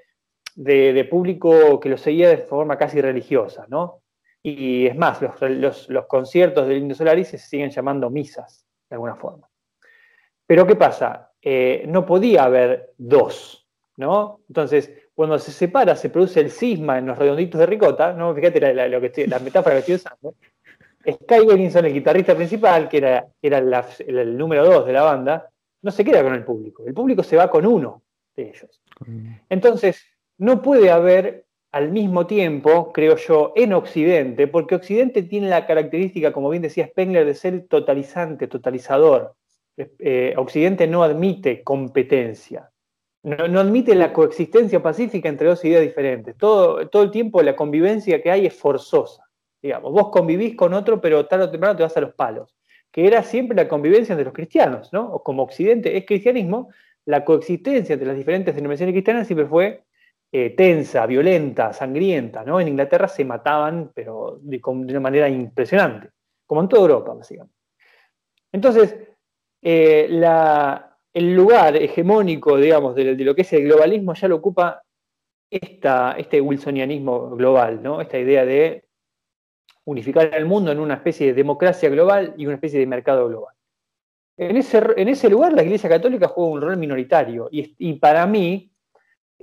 [0.54, 4.03] de, de público que lo seguía de forma casi religiosa, ¿no?
[4.46, 9.48] Y es más, los, conciertos del Indio Solaris se siguen llamando misas, de alguna forma.
[10.46, 11.32] Pero ¿qué pasa?
[11.40, 14.40] Eh, no podía haber dos, ¿no?
[14.46, 18.34] Entonces, cuando se separa, se produce el cisma en los redonditos de ricota, ¿no?
[18.34, 20.34] Fíjate la, lo que la metáfora que estoy usando.
[21.10, 25.48] Sky Bellinson, el guitarrista principal, que era, era el número dos de la banda,
[25.80, 26.84] no se queda con el público.
[26.86, 28.02] El público se va con uno
[28.36, 28.82] de ellos.
[29.48, 30.04] Entonces,
[30.36, 31.43] no puede haber
[31.74, 36.86] al mismo tiempo, creo yo, en Occidente, porque Occidente tiene la característica, como bien decía
[36.86, 39.34] Spengler, de ser totalizante, totalizador.
[39.76, 42.70] Eh, Occidente no admite competencia,
[43.24, 46.36] no, admite la coexistencia pacífica entre dos ideas diferentes.
[46.36, 49.24] Todo, todo el tiempo la convivencia que hay es forzosa.
[49.60, 52.54] Digamos, vos convivís con otro, pero tarde o temprano te vas a los palos.
[52.92, 55.18] Que era siempre la convivencia entre los cristianos, ¿no?
[55.24, 56.68] Como Occidente es cristianismo,
[57.04, 59.83] la coexistencia entre las diferentes denominaciones cristianas siempre fue
[60.36, 62.60] eh, tensa, violenta, sangrienta, ¿no?
[62.60, 66.10] En Inglaterra se mataban, pero de, una manera impresionante,
[66.44, 67.54] como en toda Europa, básicamente.
[68.50, 68.98] Entonces,
[69.62, 70.08] eh,
[71.12, 74.82] el lugar hegemónico, digamos, de, lo que es el globalismo ya lo ocupa
[75.48, 78.00] este wilsonianismo global, ¿no?
[78.00, 78.88] Esta idea de
[79.84, 83.54] unificar el mundo en una especie de democracia global y una especie de mercado global.
[84.36, 88.73] En ese, en ese lugar la Iglesia Católica juega un rol minoritario y, para mí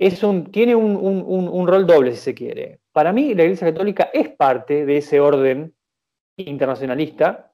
[0.06, 2.80] es un, tiene un, rol doble, si se quiere.
[2.92, 5.74] Para mí la Iglesia Católica es parte de ese orden
[6.36, 7.52] internacionalista.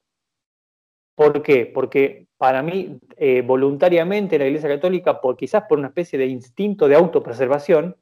[1.15, 1.65] ¿Por qué?
[1.65, 6.87] Porque para mí, eh, voluntariamente la Iglesia Católica, por, quizás por una especie de instinto
[6.87, 7.95] de autopreservación,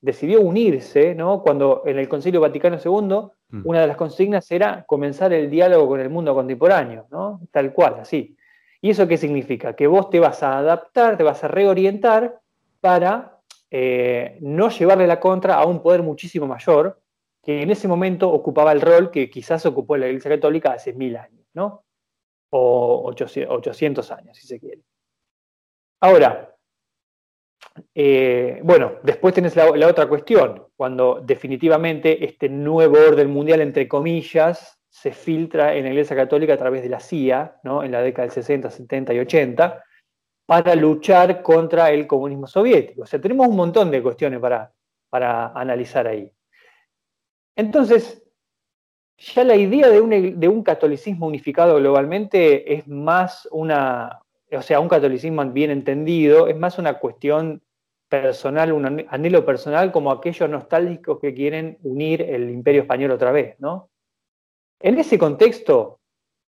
[0.00, 1.42] decidió unirse, ¿no?
[1.42, 3.62] Cuando en el Concilio Vaticano II, mm.
[3.64, 7.40] una de las consignas era comenzar el diálogo con el mundo contemporáneo, ¿no?
[7.50, 8.36] Tal cual, así.
[8.80, 9.74] ¿Y eso qué significa?
[9.74, 12.38] Que vos te vas a adaptar, te vas a reorientar
[12.80, 13.37] para
[13.70, 17.00] eh, no llevarle la contra a un poder muchísimo mayor,
[17.42, 21.16] que en ese momento ocupaba el rol que quizás ocupó la Iglesia Católica hace mil
[21.16, 21.84] años, ¿no?
[22.50, 24.82] O 800 años, si se quiere.
[26.00, 26.54] Ahora,
[27.94, 34.78] eh, bueno, después tenés la, otra cuestión, cuando definitivamente este nuevo orden mundial, entre comillas,
[34.88, 37.84] se filtra en la Iglesia Católica a través de la CIA, ¿no?
[37.84, 39.84] en la década del 60, 70 y 80,
[40.48, 43.02] para luchar contra el comunismo soviético.
[43.02, 44.72] O sea, tenemos un montón de cuestiones para,
[45.10, 46.32] para analizar ahí.
[47.54, 48.22] Entonces,
[49.18, 54.80] ya la idea de un, de un catolicismo unificado globalmente es más una, o sea,
[54.80, 57.62] un catolicismo bien entendido, es más una cuestión
[58.08, 63.56] personal, un anhelo personal como aquellos nostálgicos que quieren unir el imperio español otra vez,
[63.58, 63.90] ¿no?
[64.80, 65.97] En ese contexto,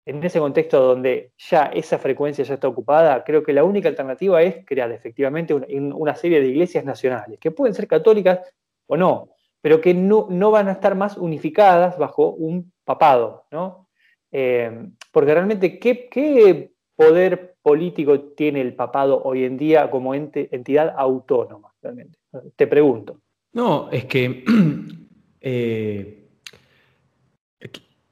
[0.05, 4.41] en ese contexto donde ya esa frecuencia ya está ocupada, creo que la única alternativa
[4.41, 8.39] es crear efectivamente una, serie de iglesias nacionales, que pueden ser católicas
[8.87, 9.29] o no,
[9.61, 13.87] pero que no, van a estar más unificadas bajo un papado, ¿no?
[14.31, 20.93] Eh, porque realmente, ¿qué, ¿qué, poder político tiene el papado hoy en día como entidad
[20.97, 21.73] autónoma?
[21.81, 22.19] Realmente?
[22.55, 23.19] Te pregunto.
[23.53, 24.43] No, es que
[25.41, 26.23] eh,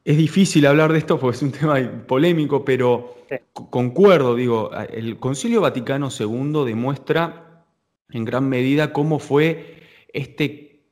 [0.04, 3.16] es difícil hablar de esto porque es un tema polémico, pero
[3.54, 7.66] concuerdo, digo, el Concilio Vaticano II demuestra
[8.10, 10.84] en gran medida cómo fue este,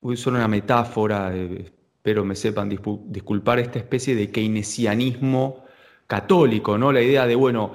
[0.00, 5.64] voy a una metáfora, eh, espero me sepan disculpar, esta especie de keynesianismo
[6.06, 6.92] católico, ¿no?
[6.92, 7.74] La idea de, bueno,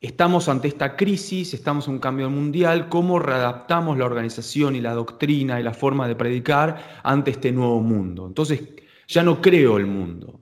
[0.00, 4.94] estamos ante esta crisis, estamos en un cambio mundial, ¿cómo readaptamos la organización y la
[4.94, 8.28] doctrina y la forma de predicar ante este nuevo mundo?
[8.28, 8.62] Entonces,
[9.08, 10.40] ya no creo el mundo,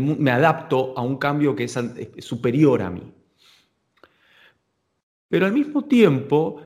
[0.00, 1.78] me adapto a un cambio que es
[2.18, 3.12] superior a mí.
[5.28, 6.60] Pero al mismo tiempo,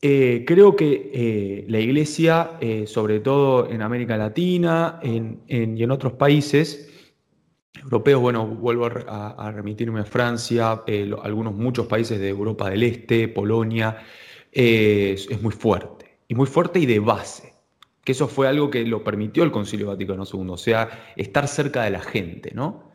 [0.00, 5.16] eh, creo que eh, la Iglesia, eh, sobre todo en América Latina y
[5.48, 6.88] en otros países,
[7.80, 10.82] europeos, bueno, vuelvo a, remitirme a Francia,
[11.22, 13.98] algunos, muchos países de Europa del Este, Polonia,
[14.50, 17.54] es, muy fuerte, y muy fuerte y de base,
[18.08, 21.82] que eso fue algo que lo permitió el Concilio Vaticano II, o sea, estar cerca
[21.82, 22.90] de la gente, ¿no?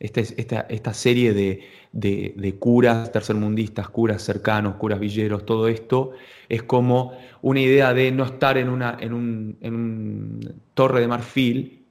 [0.00, 6.12] Esta, esta, esta serie de, de, curas tercermundistas, curas cercanos, curas villeros, todo esto
[6.48, 11.84] es como una idea de no estar en una en un, torre de marfil,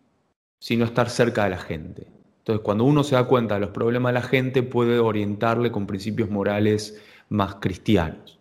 [0.57, 2.07] sino estar cerca de la gente.
[2.39, 5.85] Entonces, cuando uno se da cuenta de los problemas de la gente, puede orientarle con
[5.85, 8.39] principios morales más cristianos.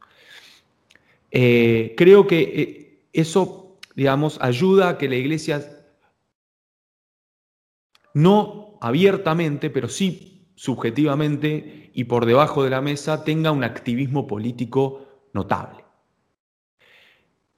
[1.31, 3.62] Eh, creo que eh, eso,
[3.95, 5.85] digamos, ayuda a que la iglesia
[8.15, 15.29] no abiertamente, pero sí subjetivamente y por debajo de la mesa, tenga un activismo político
[15.33, 15.85] notable.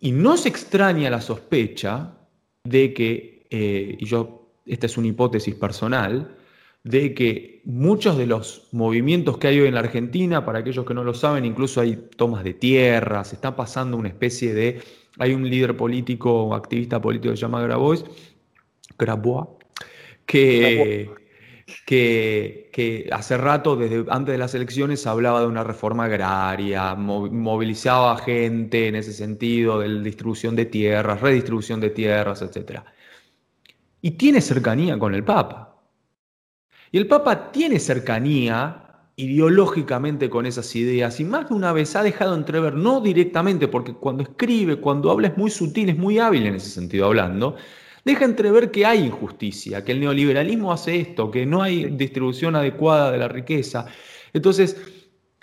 [0.01, 2.19] Y no se extraña la sospecha
[2.65, 6.37] de que, eh, y yo esta es una hipótesis personal,
[6.83, 10.95] de que muchos de los movimientos que hay hoy en la Argentina, para aquellos que
[10.95, 14.83] no lo saben, incluso hay tomas de tierra, se está pasando una especie de,
[15.19, 18.05] hay un líder político activista político que se llama Grabois,
[18.99, 19.47] Grabois,
[20.27, 21.11] que,
[21.87, 28.19] que, hace rato, desde antes de las elecciones, hablaba de una reforma agraria, movilizaba a
[28.19, 32.81] gente en ese sentido, de distribución de tierras, redistribución de tierras, etc.
[34.01, 35.83] Y tiene cercanía con el Papa.
[36.91, 38.84] Y el Papa tiene cercanía
[39.17, 43.95] ideológicamente con esas ideas y más de una vez ha dejado entrever, no directamente, porque
[43.95, 47.57] cuando escribe, cuando habla es muy sutil, es muy hábil en ese sentido hablando,
[48.05, 53.13] deja entrever que hay injusticia, que el neoliberalismo hace esto, que no hay distribución adecuada
[53.13, 53.87] de la riqueza.
[54.33, 54.77] Entonces,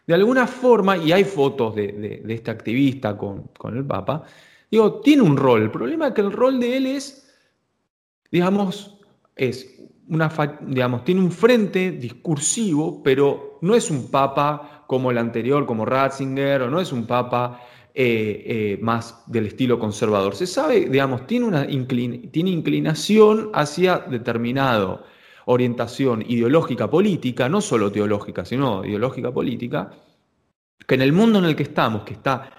[0.06, 4.24] de alguna forma, y hay fotos de, este activista con, con, el Papa,
[4.70, 5.62] digo, tiene un rol.
[5.62, 7.34] El problema es que el rol de él es,
[8.30, 9.00] digamos,
[9.36, 10.30] es una,
[10.68, 16.64] digamos, tiene un frente discursivo, pero no es un papa como el anterior, como Ratzinger,
[16.64, 17.62] o no es un papa
[17.94, 20.36] eh, eh, más del estilo conservador.
[20.36, 25.04] Se sabe, digamos, tiene una tiene inclinación hacia determinada
[25.46, 29.92] orientación ideológica política, no solo teológica, sino ideológica política,
[30.88, 32.52] que en el mundo en el que estamos, que está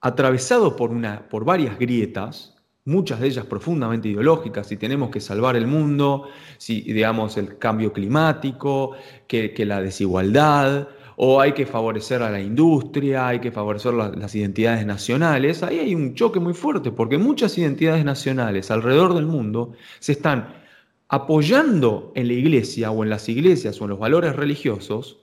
[0.00, 2.53] atravesado por, una, por varias grietas,
[2.86, 6.28] muchas de ellas profundamente ideológicas, si tenemos que salvar el mundo,
[6.58, 8.92] si digamos el cambio climático,
[9.26, 14.84] que, la desigualdad, o hay que favorecer a la industria, hay que favorecer las identidades
[14.84, 20.12] nacionales, ahí hay un choque muy fuerte, porque muchas identidades nacionales alrededor del mundo se
[20.12, 20.62] están
[21.08, 25.20] apoyando en la iglesia o en las iglesias o en los valores religiosos,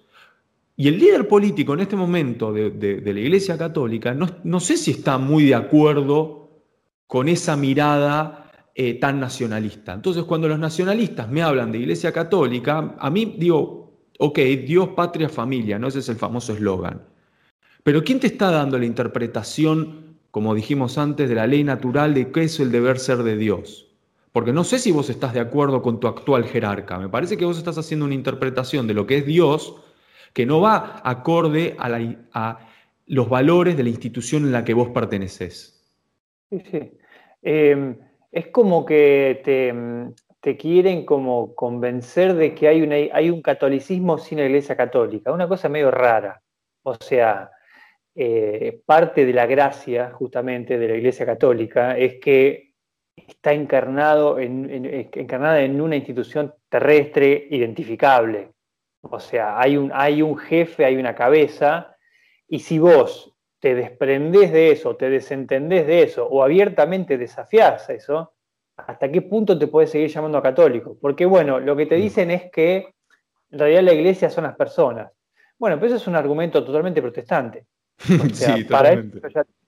[0.75, 4.91] y el líder político en este momento de, la iglesia católica no, no sé si
[4.91, 6.40] está muy de acuerdo
[7.11, 9.91] con esa mirada eh, tan nacionalista.
[9.91, 15.27] Entonces, cuando los nacionalistas me hablan de Iglesia Católica, a mí digo, ok, Dios, patria,
[15.27, 15.89] familia, ¿no?
[15.89, 17.01] Ese es el famoso eslogan.
[17.83, 22.31] Pero ¿quién te está dando la interpretación, como dijimos antes, de la ley natural de
[22.31, 23.89] qué es el deber ser de Dios?
[24.31, 26.97] Porque no sé si vos estás de acuerdo con tu actual jerarca.
[26.97, 29.75] Me parece que vos estás haciendo una interpretación de lo que es Dios
[30.31, 31.89] que no va acorde a,
[32.31, 32.59] a
[33.05, 35.77] los valores de la institución en la que vos perteneces.
[36.49, 36.91] Sí, sí.
[37.41, 37.97] Em,
[38.31, 39.41] es como que
[40.41, 45.69] te, quieren como convencer de que hay, un catolicismo sin la iglesia católica, una cosa
[45.69, 46.41] medio rara.
[46.83, 47.51] O sea,
[48.15, 52.73] eh, parte de la gracia justamente de la iglesia católica es que
[53.15, 58.51] está encarnado en, encarnada en una institución terrestre identificable.
[59.01, 61.97] O sea, hay un jefe, hay una cabeza,
[62.47, 63.30] y si vos
[63.61, 68.33] te desprendés de eso, te desentendés de eso o abiertamente desafiás eso,
[68.75, 70.97] ¿hasta qué punto te puedes seguir llamando a católico?
[70.99, 72.95] Porque bueno, lo que te dicen es que
[73.51, 75.11] en realidad la iglesia son las personas.
[75.59, 77.67] Bueno, pero eso es un argumento totalmente protestante.
[78.33, 79.03] sí, para eso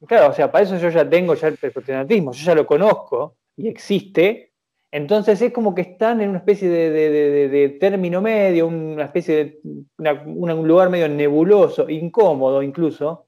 [0.07, 3.35] claro, o sea, para eso yo ya tengo ya el protestantismo, yo ya lo conozco
[3.55, 4.53] y existe.
[4.91, 9.59] Entonces es como que están en una especie de, término medio, una especie de
[9.99, 13.27] un lugar medio nebuloso, incómodo incluso,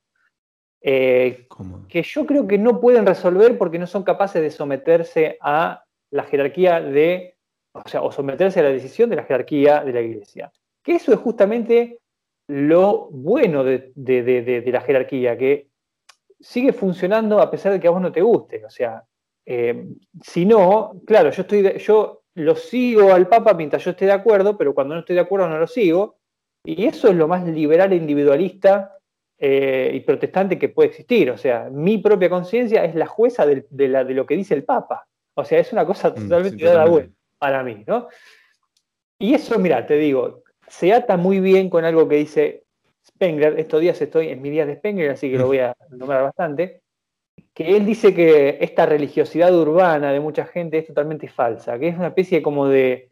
[0.87, 1.47] eh,
[1.89, 6.23] que yo creo que no pueden resolver porque no son capaces de someterse a la
[6.25, 7.37] jerarquía de,
[7.71, 10.51] o sea, o someterse a la decisión de la jerarquía de la iglesia.
[10.83, 11.97] Que eso es justamente
[12.47, 13.93] lo bueno de,
[14.67, 15.69] la jerarquía, que
[16.39, 18.63] sigue funcionando a pesar de que a vos no te guste.
[18.63, 19.03] O sea,
[19.43, 19.87] eh,
[20.21, 24.55] si no, claro, yo, estoy yo lo sigo al Papa mientras yo esté de acuerdo,
[24.55, 26.19] pero cuando no estoy de acuerdo no lo sigo.
[26.63, 28.94] Y eso es lo más liberal e individualista
[29.37, 31.29] eh, y protestante que puede existir.
[31.29, 35.07] O sea, mi propia conciencia es la jueza de, lo que dice el Papa.
[35.33, 38.07] O sea, es una cosa mm, totalmente dada vuelta para mí, ¿no?
[39.19, 42.63] Y eso, mira, te digo, se ata muy bien con algo que dice
[43.05, 43.59] Spengler.
[43.59, 46.81] Estos días estoy en mis días de Spengler, así que lo voy a nombrar bastante.
[47.53, 51.97] Que él dice que esta religiosidad urbana de mucha gente es totalmente falsa, que es
[51.97, 53.09] una especie como de,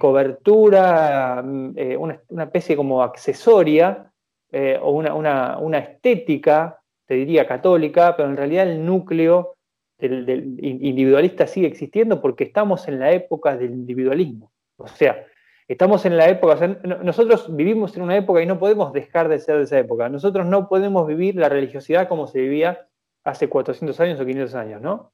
[0.00, 4.12] cobertura, mm, eh, una, una, especie como accesoria
[4.52, 9.54] eh, o una, estética, te diría católica, pero en realidad el núcleo
[9.98, 14.52] del, individualista sigue existiendo porque estamos en la época del individualismo.
[14.76, 15.26] O sea,
[15.66, 19.56] estamos en la época, nosotros vivimos en una época y no podemos dejar de ser
[19.56, 20.08] de esa época.
[20.08, 22.86] Nosotros no podemos vivir la religiosidad como se vivía
[23.24, 25.12] hace 400 años o 500 años, ¿no?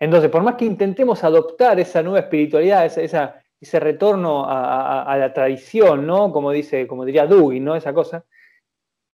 [0.00, 6.06] Entonces, por más que intentemos adoptar esa nueva espiritualidad, esa, ese retorno a, la tradición,
[6.06, 6.32] ¿no?
[6.32, 7.76] Como dice, como diría Dugin, ¿no?
[7.76, 8.24] Esa cosa.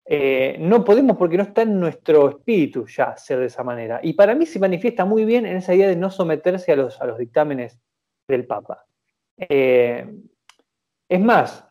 [0.07, 3.99] Eh, no podemos porque no está en nuestro espíritu ya ser de esa manera.
[4.03, 7.17] Y para mí se manifiesta muy bien en esa idea de no someterse a los,
[7.17, 7.79] dictámenes
[8.27, 8.85] del Papa.
[9.37, 10.07] Eh,
[11.09, 11.67] es más,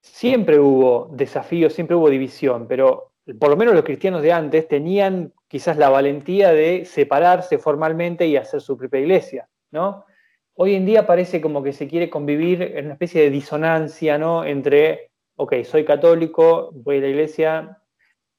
[0.00, 5.32] siempre hubo desafíos, siempre hubo división, pero por lo menos los cristianos de antes tenían
[5.48, 10.06] quizás la valentía de separarse formalmente y hacer su propia iglesia, ¿no?
[10.54, 14.44] Hoy en día parece como que se quiere convivir en una especie de disonancia, ¿no?
[14.44, 17.78] Entre, ok, soy católico, voy a la iglesia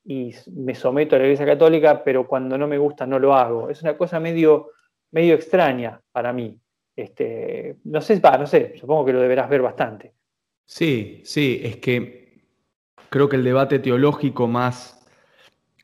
[0.04, 3.70] y me someto a la iglesia católica, pero cuando no me gusta no lo hago.
[3.70, 4.72] Es una cosa medio,
[5.12, 6.60] medio extraña para mí.
[6.96, 10.14] Este, no sé, no sé, supongo que lo deberás ver bastante.
[10.66, 12.46] Sí, sí, es que
[13.10, 15.06] creo que el debate teológico más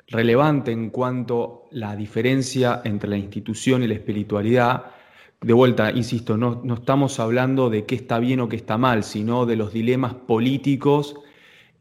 [0.07, 4.86] relevante en cuanto a la diferencia entre la institución y la espiritualidad,
[5.41, 9.47] de vuelta, insisto, no, estamos hablando de qué está bien o qué está mal, sino
[9.47, 11.15] de los dilemas políticos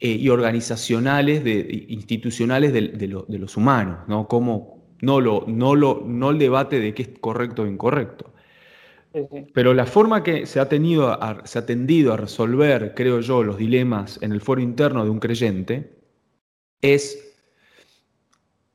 [0.00, 4.26] eh, y organizacionales, de, institucionales de, los humanos, ¿no?
[4.28, 8.32] Como, no, lo, no, lo, no el debate de qué es correcto o incorrecto.
[9.52, 13.58] Pero la forma que se ha, tenido se ha tendido a resolver, creo yo, los
[13.58, 15.98] dilemas en el foro interno de un creyente
[16.80, 17.30] es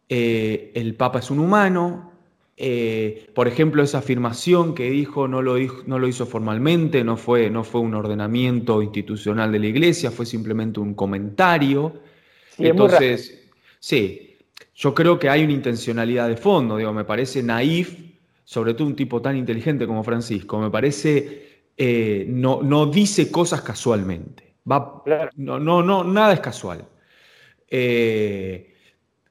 [0.09, 2.11] eh, el Papa es un humano,
[2.58, 7.49] eh, por ejemplo, esa afirmación que dijo no lo, no lo hizo formalmente, no fue,
[7.49, 12.01] no fue, un ordenamiento institucional de la iglesia, fue simplemente un comentario.
[12.58, 13.49] Entonces,
[13.80, 14.38] sí,
[14.74, 17.99] yo creo que hay una intencionalidad de fondo, digo, me parece naif,
[18.45, 23.62] sobre todo un tipo tan inteligente como Francisco, me parece, eh, no, no dice cosas
[23.62, 24.56] casualmente.
[24.70, 25.03] Va,
[25.36, 26.88] no, no, no, nada es casual.
[27.70, 28.74] Eh,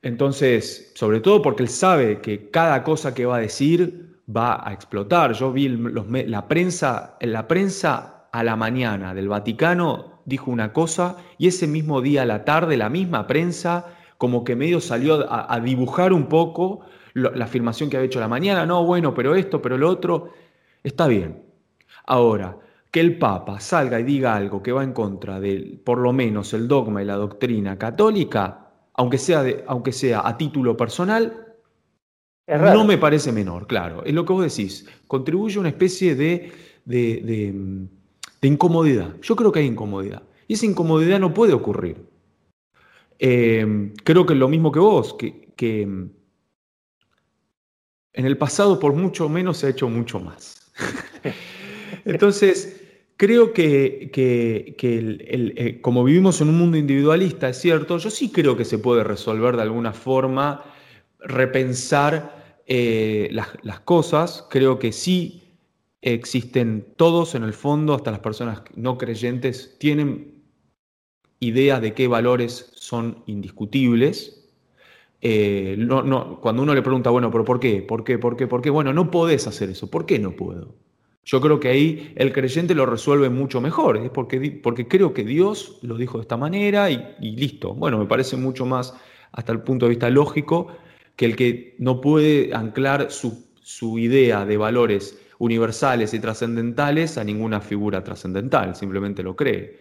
[0.04, 4.74] entonces, sobre todo porque él sabe que cada cosa que va a decir va a
[4.74, 5.32] explotar.
[5.32, 11.16] Yo vi la prensa, en la prensa a la mañana del Vaticano dijo una cosa
[11.38, 15.58] y ese mismo día a la tarde la misma prensa como que medio salió a,
[15.60, 16.80] dibujar un poco
[17.14, 18.66] la afirmación que había hecho la mañana.
[18.66, 20.32] No, bueno, pero esto, pero lo otro,
[20.82, 21.44] está bien.
[22.06, 22.58] Ahora,
[22.90, 26.52] que el Papa salga y diga algo que va en contra de, por lo menos,
[26.52, 28.63] el dogma y la doctrina católica,
[28.94, 31.44] aunque sea, aunque sea a título personal,
[32.46, 34.04] no me parece menor, claro.
[34.04, 34.86] Es lo que vos decís.
[35.06, 36.52] Contribuye a una especie de,
[36.84, 37.88] de,
[38.42, 39.16] incomodidad.
[39.22, 40.22] Yo creo que hay incomodidad.
[40.46, 42.06] Y esa incomodidad no puede ocurrir.
[43.18, 46.10] Eh, creo que es lo mismo que vos, que, que en
[48.12, 50.70] el pasado por mucho menos se ha hecho mucho más.
[52.04, 52.83] Entonces,
[53.16, 58.64] Creo que, eh, como vivimos en un mundo individualista, es cierto, yo sí creo que
[58.64, 60.64] se puede resolver de alguna forma,
[61.20, 64.46] repensar eh, las, cosas.
[64.50, 65.42] Creo que sí
[66.02, 70.42] existen todos en el fondo, hasta las personas no creyentes, tienen
[71.40, 74.50] ideas de qué valores son indiscutibles.
[75.20, 75.78] Eh,
[76.40, 77.82] cuando uno le pregunta, bueno, pero ¿por qué?
[77.82, 78.18] ¿Por qué?
[78.18, 78.46] ¿Por qué?
[78.48, 78.70] ¿Por qué?
[78.70, 79.90] Bueno, no podés hacer eso.
[79.90, 80.74] ¿Por qué no puedo?
[81.24, 85.24] Yo creo que ahí el creyente lo resuelve mucho mejor, es porque, porque creo que
[85.24, 87.74] Dios lo dijo de esta manera y, listo.
[87.74, 88.94] Bueno, me parece mucho más
[89.32, 90.68] hasta el punto de vista lógico
[91.16, 93.42] que el que no puede anclar su,
[93.98, 99.80] idea de valores universales y trascendentales a ninguna figura trascendental, simplemente lo cree.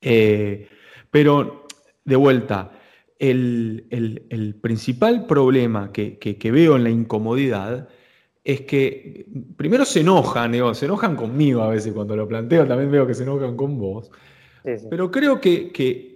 [0.00, 0.68] Eh,
[1.10, 1.66] pero,
[2.04, 2.70] de vuelta,
[3.18, 7.88] el, principal problema que, que veo en la incomodidad
[8.44, 9.26] es que
[9.56, 13.22] primero se enojan, se enojan conmigo a veces cuando lo planteo, también veo que se
[13.22, 14.10] enojan con vos,
[14.90, 16.14] pero creo que, que,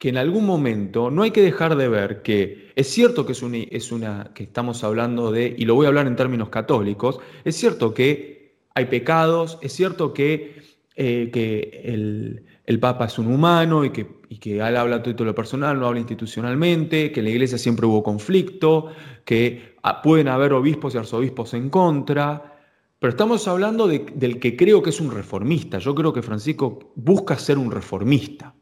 [0.00, 3.90] en algún momento no hay que dejar de ver que es cierto que, es, es
[3.90, 7.92] una, que estamos hablando de, y lo voy a hablar en términos católicos, es cierto
[7.92, 10.62] que hay pecados, es cierto que,
[10.94, 15.02] eh, que el, el Papa es un humano y que, y que él habla a
[15.02, 18.92] título personal, no habla institucionalmente, que en la iglesia siempre hubo conflicto,
[19.24, 22.56] que ah, pueden haber obispos y arzobispos en contra,
[22.98, 25.78] pero estamos hablando del que creo que es un reformista.
[25.78, 28.54] Yo creo que Francisco busca ser un reformista.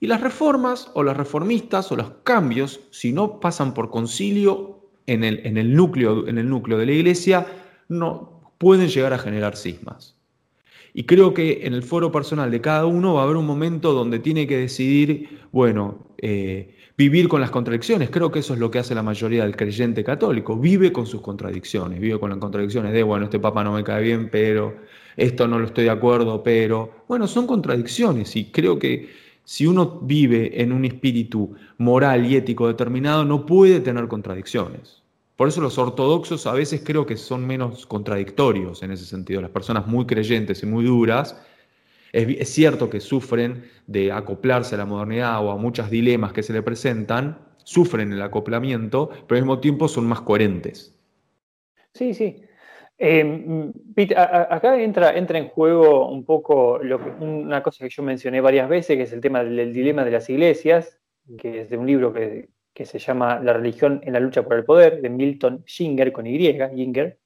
[0.00, 5.24] Y las reformas o las reformistas o los cambios, si no pasan por concilio en
[5.24, 7.46] el, núcleo, de la iglesia,
[7.88, 10.17] no pueden llegar a generar cismas.
[10.98, 13.92] Y creo que en el foro personal de cada uno va a haber un momento
[13.92, 18.10] donde tiene que decidir, bueno, eh, vivir con las contradicciones.
[18.10, 20.56] Creo que eso es lo que hace la mayoría del creyente católico.
[20.56, 24.02] Vive con sus contradicciones, vive con las contradicciones de, bueno, este papa no me cae
[24.02, 24.74] bien, pero
[25.16, 27.04] esto no lo estoy de acuerdo, pero...
[27.06, 29.08] Bueno, son contradicciones y creo que
[29.44, 34.97] si uno vive en un espíritu moral y ético determinado, no puede tener contradicciones.
[35.38, 39.40] Por eso los ortodoxos a veces creo que son menos contradictorios en ese sentido.
[39.40, 41.40] Las personas muy creyentes y muy duras,
[42.12, 46.52] es, cierto que sufren de acoplarse a la modernidad o a muchos dilemas que se
[46.52, 50.92] le presentan, sufren el acoplamiento, pero al mismo tiempo son más coherentes.
[51.94, 52.42] Sí, sí.
[52.98, 53.70] Eh,
[54.16, 56.80] acá entra, entra en juego un poco
[57.20, 60.28] una cosa que yo mencioné varias veces, que es el tema del dilema de las
[60.28, 60.98] iglesias,
[61.38, 62.48] que es de un libro que,
[62.78, 66.28] que se llama La religión en la lucha por el poder, de Milton Ginger con
[66.28, 67.18] Y, Ginger.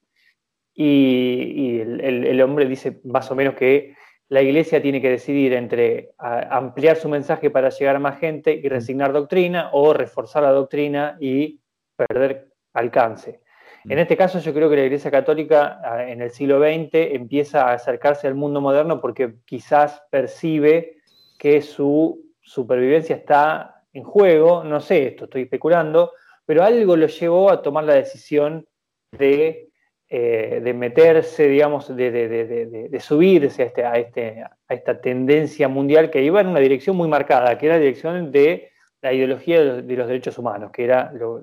[0.72, 3.94] y, el, hombre dice más o menos que
[4.30, 8.66] la iglesia tiene que decidir entre ampliar su mensaje para llegar a más gente y
[8.66, 11.60] resignar doctrina o reforzar la doctrina y
[11.96, 13.42] perder alcance.
[13.84, 17.74] En este caso yo creo que la Iglesia Católica en el siglo XX empieza a
[17.74, 20.96] acercarse al mundo moderno porque quizás percibe
[21.38, 26.12] que su supervivencia está en juego, no sé, esto estoy especulando,
[26.44, 28.66] pero algo lo llevó a tomar la decisión
[29.10, 29.68] de,
[30.08, 36.40] eh, meterse, digamos, de, subirse a, este, a, este, a esta tendencia mundial que iba
[36.40, 38.70] en una dirección muy marcada, que era la dirección de
[39.02, 41.42] la ideología de los, derechos humanos, que era lo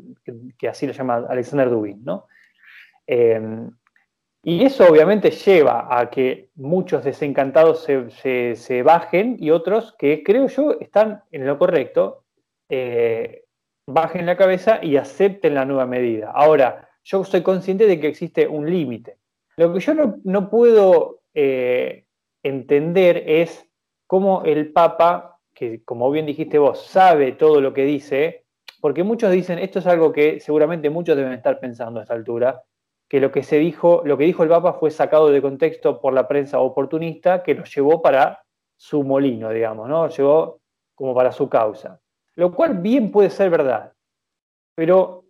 [0.58, 2.28] que, así lo llama Alexander Dubin, ¿no?
[3.06, 3.70] Em,
[4.44, 10.78] y eso obviamente lleva a que muchos desencantados se, bajen y otros que creo yo
[10.80, 12.24] están en lo correcto,
[12.70, 13.44] eh,
[13.88, 16.32] bajen la cabeza y acepten la nueva medida.
[16.32, 19.18] Ahora, yo soy consciente de que existe un límite.
[19.58, 19.94] Lo que yo
[20.24, 22.06] no, puedo eh,
[22.44, 23.68] entender es
[24.08, 28.46] cómo el Papa que como bien dijiste vos, sabe todo lo que dice,
[28.80, 32.64] porque muchos dicen, esto es algo que seguramente muchos deben estar pensando a esta altura,
[33.10, 36.14] que lo que se dijo, lo que dijo el Papa fue sacado de contexto por
[36.14, 38.42] la prensa oportunista que lo llevó para
[38.78, 40.08] su molino, digamos, ¿no?
[40.08, 40.62] Llevó
[40.96, 42.00] como para su causa.
[42.40, 43.92] Lo cual bien puede ser verdad,
[44.74, 45.26] pero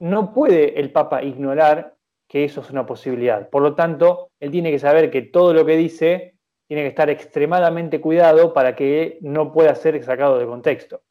[0.00, 1.94] no puede el Papa ignorar
[2.28, 3.48] que eso es una posibilidad.
[3.48, 6.34] Por lo tanto, él tiene que saber que todo lo que dice
[6.66, 11.04] tiene que estar extremadamente cuidado para que no pueda ser sacado de contexto.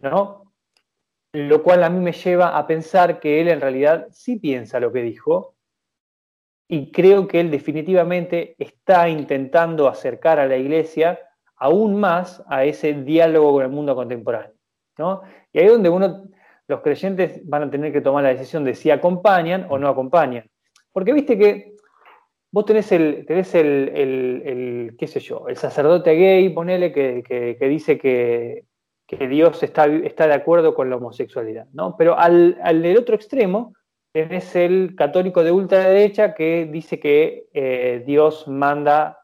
[0.00, 0.54] ¿No?
[1.32, 4.92] Lo cual a mí me lleva a pensar que él en realidad sí piensa lo
[4.92, 5.56] que dijo
[6.68, 11.18] y creo que él definitivamente está intentando acercar a la iglesia
[11.58, 14.54] aún más a ese diálogo con el mundo contemporáneo.
[14.96, 15.22] ¿no?
[15.52, 16.24] Y ahí es donde uno,
[16.66, 20.48] los creyentes van a tener que tomar la decisión de si acompañan o no acompañan.
[20.92, 21.76] Porque viste que
[22.50, 28.64] vos tenés el, tenés el, qué sé yo, el sacerdote gay, ponele, que, dice que,
[29.28, 31.96] Dios está, está, de acuerdo con la homosexualidad, ¿no?
[31.96, 33.74] Pero al, del otro extremo
[34.12, 39.17] tenés el católico de ultraderecha que dice que eh, Dios manda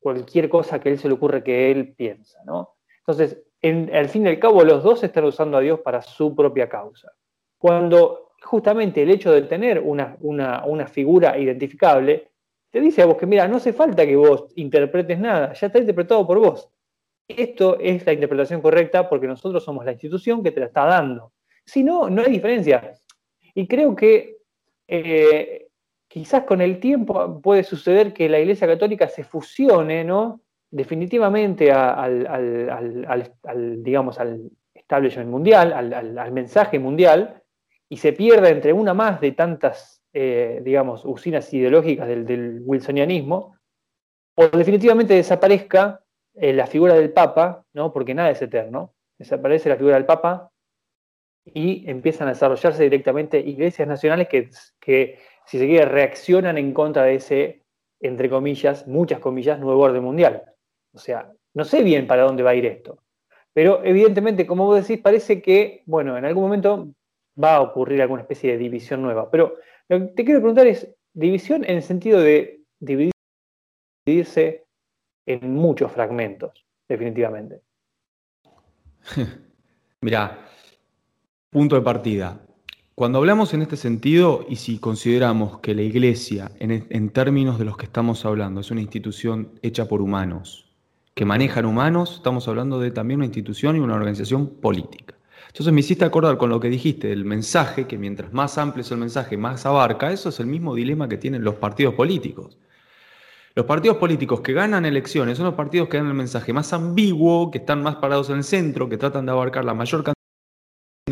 [0.00, 2.76] cualquier cosa que a él se le ocurre que él piensa, ¿no?
[2.98, 6.68] Entonces, al fin y al cabo, los dos están usando a Dios para su propia
[6.68, 7.12] causa.
[7.58, 12.28] Cuando justamente el hecho de tener una, figura identificable,
[12.70, 15.78] te dice a vos que, mira, no hace falta que vos interpretes nada, ya está
[15.78, 16.68] interpretado por vos.
[17.28, 21.32] Esto es la interpretación correcta porque nosotros somos la institución que te la está dando.
[21.64, 22.92] Si no, no hay diferencia.
[23.54, 24.38] Y creo que
[24.88, 25.69] eh,
[26.10, 30.40] quizás con el tiempo puede suceder que la Iglesia Católica se fusione, ¿no?
[30.68, 33.36] Definitivamente al,
[33.82, 37.40] digamos, al establishment mundial, al, mensaje mundial,
[37.88, 43.56] y se pierda entre una más de tantas, eh, digamos, usinas ideológicas del, wilsonianismo,
[44.34, 46.02] o definitivamente desaparezca
[46.34, 47.92] eh, la figura del Papa, ¿no?
[47.92, 50.50] porque nada es eterno, desaparece la figura del Papa
[51.44, 55.18] y empiezan a desarrollarse directamente iglesias nacionales que
[55.50, 57.64] si se quiere, reaccionan en contra de ese,
[57.98, 60.44] entre comillas, muchas comillas, nuevo orden mundial.
[60.92, 63.02] O sea, no sé bien para dónde va a ir esto.
[63.52, 66.94] Pero evidentemente, como vos decís, parece que, bueno, en algún momento
[67.42, 69.28] va a ocurrir alguna especie de división nueva.
[69.28, 69.56] Pero
[69.88, 74.66] lo que te quiero preguntar es, división en el sentido de dividirse
[75.26, 77.62] en muchos fragmentos, definitivamente.
[80.00, 80.46] Mirá,
[81.50, 82.40] punto de partida.
[82.94, 87.78] Cuando hablamos en este sentido y si consideramos que la iglesia, en, términos de los
[87.78, 90.66] que estamos hablando, es una institución hecha por humanos,
[91.14, 95.14] que manejan humanos, estamos hablando de también una institución y una organización política.
[95.46, 98.90] Entonces me hiciste acordar con lo que dijiste, el mensaje, que mientras más amplio es
[98.90, 102.58] el mensaje, más abarca, eso es el mismo dilema que tienen los partidos políticos.
[103.54, 107.50] Los partidos políticos que ganan elecciones son los partidos que dan el mensaje más ambiguo,
[107.50, 110.19] que están más parados en el centro, que tratan de abarcar la mayor cantidad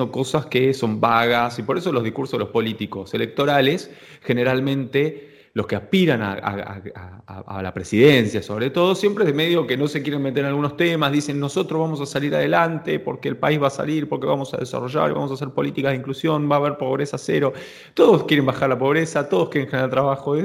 [0.07, 3.91] cosas que son vagas, y por eso los discursos de los políticos electorales
[4.23, 5.29] generalmente
[5.59, 10.23] los que aspiran a, la presidencia, sobre todo, siempre de medio que no se quieren
[10.23, 13.71] meter en algunos temas, dicen nosotros vamos a salir adelante porque el país va a
[13.71, 17.19] salir, porque vamos a desarrollar, vamos a hacer políticas de inclusión, va a haber pobreza
[17.19, 17.53] cero,
[17.95, 20.37] todos quieren bajar la pobreza, todos quieren generar trabajo.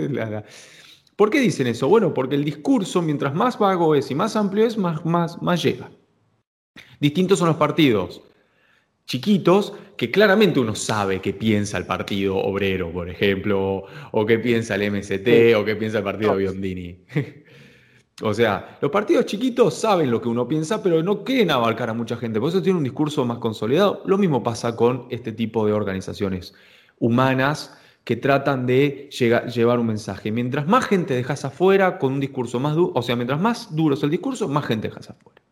[1.16, 1.88] ¿Por qué dicen eso?
[1.88, 5.62] Bueno, porque el discurso, mientras más vago es y más amplio es, más, más, más
[5.62, 5.92] llega.
[7.00, 8.24] Distintos son los partidos
[9.06, 14.76] chiquitos que claramente uno sabe qué piensa el Partido Obrero, por ejemplo, o qué piensa
[14.76, 17.06] el MST, o qué piensa el Partido Biondini.
[18.22, 21.94] o sea, los partidos chiquitos saben lo que uno piensa, pero no quieren abarcar a
[21.94, 24.02] mucha gente, por eso tienen un discurso más consolidado.
[24.06, 26.54] Lo mismo pasa con este tipo de organizaciones
[26.98, 30.32] humanas que tratan de llevar un mensaje.
[30.32, 33.96] Mientras más gente dejas afuera con un discurso más duro, o sea, mientras más duro
[33.96, 35.43] es el discurso, más gente dejas afuera.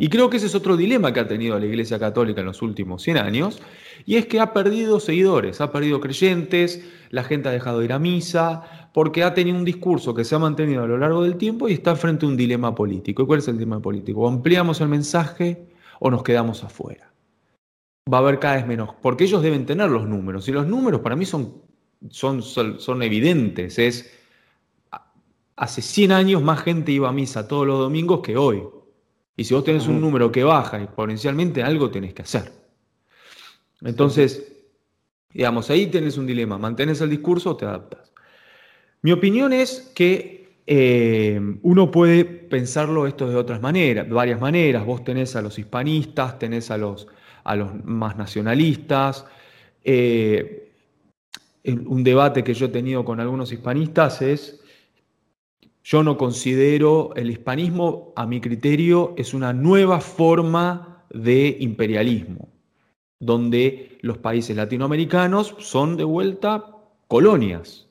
[0.00, 2.62] Y creo que ese es otro dilema que ha tenido la Iglesia Católica en los
[2.62, 3.60] últimos 100 años,
[4.06, 7.92] y es que ha perdido seguidores, ha perdido creyentes, la gente ha dejado de ir
[7.92, 11.36] a misa, porque ha tenido un discurso que se ha mantenido a lo largo del
[11.36, 13.22] tiempo y está frente a un dilema político.
[13.22, 14.22] ¿Y cuál es el dilema político?
[14.22, 15.68] ¿O ampliamos el mensaje
[16.00, 17.12] o nos quedamos afuera?
[18.12, 21.00] Va a haber cada vez menos, porque ellos deben tener los números, y los números
[21.00, 21.62] para mí son,
[22.08, 24.10] son, son, evidentes, es
[25.56, 28.62] hace 100 años más gente iba a misa todos los domingos que hoy.
[29.40, 32.52] Y si vos tenés un número que baja exponencialmente, algo tenés que hacer.
[33.80, 34.52] Entonces,
[35.32, 36.58] digamos, ahí tenés un dilema.
[36.58, 38.12] ¿Mantenés el discurso o te adaptas?
[39.00, 44.84] Mi opinión es que eh, uno puede pensarlo esto de otras maneras, de varias maneras.
[44.84, 47.06] Vos tenés a los hispanistas, tenés a los,
[47.42, 49.24] a los más nacionalistas.
[49.82, 50.70] Eh,
[51.64, 54.59] un debate que yo he tenido con algunos hispanistas es
[55.82, 62.48] yo no considero el hispanismo, a mi criterio, es una nueva forma de imperialismo,
[63.18, 66.76] donde los países latinoamericanos son de vuelta
[67.08, 67.88] colonias.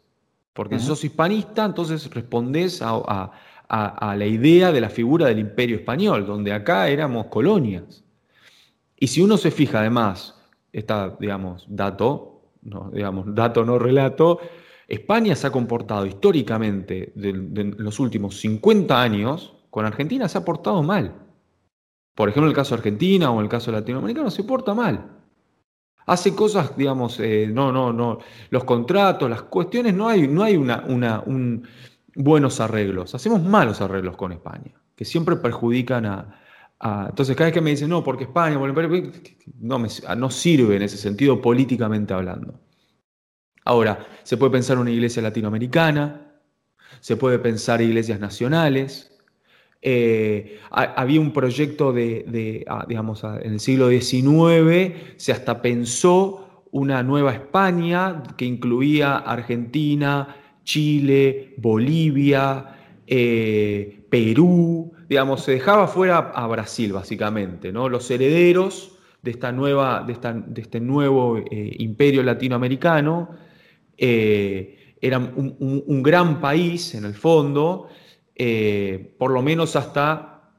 [0.53, 3.31] Porque si sos hispanista, entonces respondés a,
[3.69, 8.03] la idea de la figura del imperio español, donde acá éramos colonias.
[8.97, 10.35] Y si uno se fija además,
[10.73, 14.39] está, digamos, dato, no, digamos, dato no relato,
[14.89, 20.81] España se ha comportado históricamente en los últimos 50 años, con Argentina se ha portado
[20.81, 21.13] mal.
[22.15, 25.11] Por ejemplo, el caso de Argentina o el caso latinoamericano se porta mal.
[26.07, 28.17] Hace cosas, digamos, eh, no, no, no.
[28.49, 30.83] Los contratos, las cuestiones, no hay, no hay una,
[31.23, 31.67] un,
[32.15, 33.13] buenos arreglos.
[33.13, 36.35] Hacemos malos arreglos con España, que siempre perjudican a,
[37.09, 38.57] entonces, cada vez que me dicen, no, porque España,
[39.59, 39.79] no,
[40.17, 42.59] no sirve en ese sentido políticamente hablando.
[43.69, 46.31] Ahora, se puede pensar una iglesia latinoamericana,
[47.01, 49.15] se puede pensar iglesias nacionales.
[49.79, 57.03] Eh, había un proyecto de, ah, digamos, en el siglo XIX, se hasta pensó una
[57.03, 66.91] nueva España que incluía Argentina, Chile, Bolivia, eh, Perú, digamos, se dejaba fuera a Brasil
[66.91, 67.87] básicamente, ¿no?
[67.87, 70.13] Los herederos de, esta nueva, de,
[70.59, 73.47] este nuevo eh, imperio latinoamericano
[73.99, 77.87] eh, era un, gran país en el fondo,
[78.35, 80.51] eh, por lo menos hasta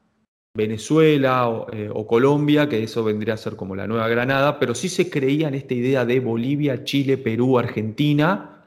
[0.53, 4.89] Venezuela eh, o, Colombia, que eso vendría a ser como la Nueva Granada, pero sí
[4.89, 8.63] se creía en esta idea de Bolivia, Chile, Perú, Argentina,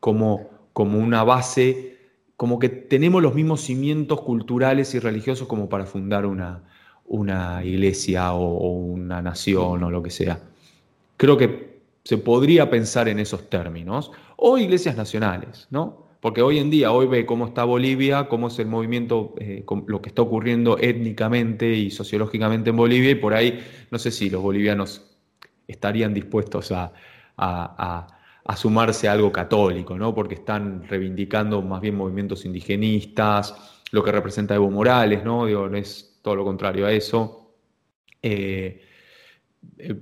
[0.00, 1.98] como, como una base,
[2.36, 6.62] como que tenemos los mismos cimientos culturales y religiosos como para fundar una,
[7.06, 10.40] una iglesia o una nación o lo que sea.
[11.16, 11.73] Creo que
[12.04, 16.04] se podría pensar en esos términos, o iglesias nacionales, ¿no?
[16.20, 20.00] Porque hoy en día, hoy ve cómo está Bolivia, cómo es el movimiento, eh, lo
[20.00, 24.42] que está ocurriendo étnicamente y sociológicamente en Bolivia, y por ahí no sé si los
[24.42, 25.02] bolivianos
[25.66, 26.92] estarían dispuestos a,
[28.56, 30.14] sumarse a algo católico, ¿no?
[30.14, 35.46] Porque están reivindicando más bien movimientos indigenistas, lo que representa Evo Morales, ¿no?
[35.46, 37.54] Digo, es todo lo contrario a eso.
[38.22, 38.82] Eh,
[39.78, 39.94] eh,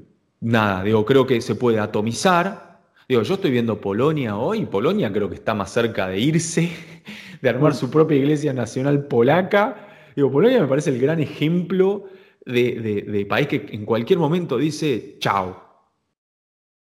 [0.42, 2.80] nada, digo, creo que se puede atomizar.
[3.08, 6.68] Digo, yo estoy viendo Polonia hoy, Polonia creo que está más cerca de irse,
[7.40, 9.88] de armar su propia iglesia nacional polaca.
[10.14, 12.04] Digo, Polonia me parece el gran ejemplo
[12.44, 15.62] de, país que en cualquier momento dice chao.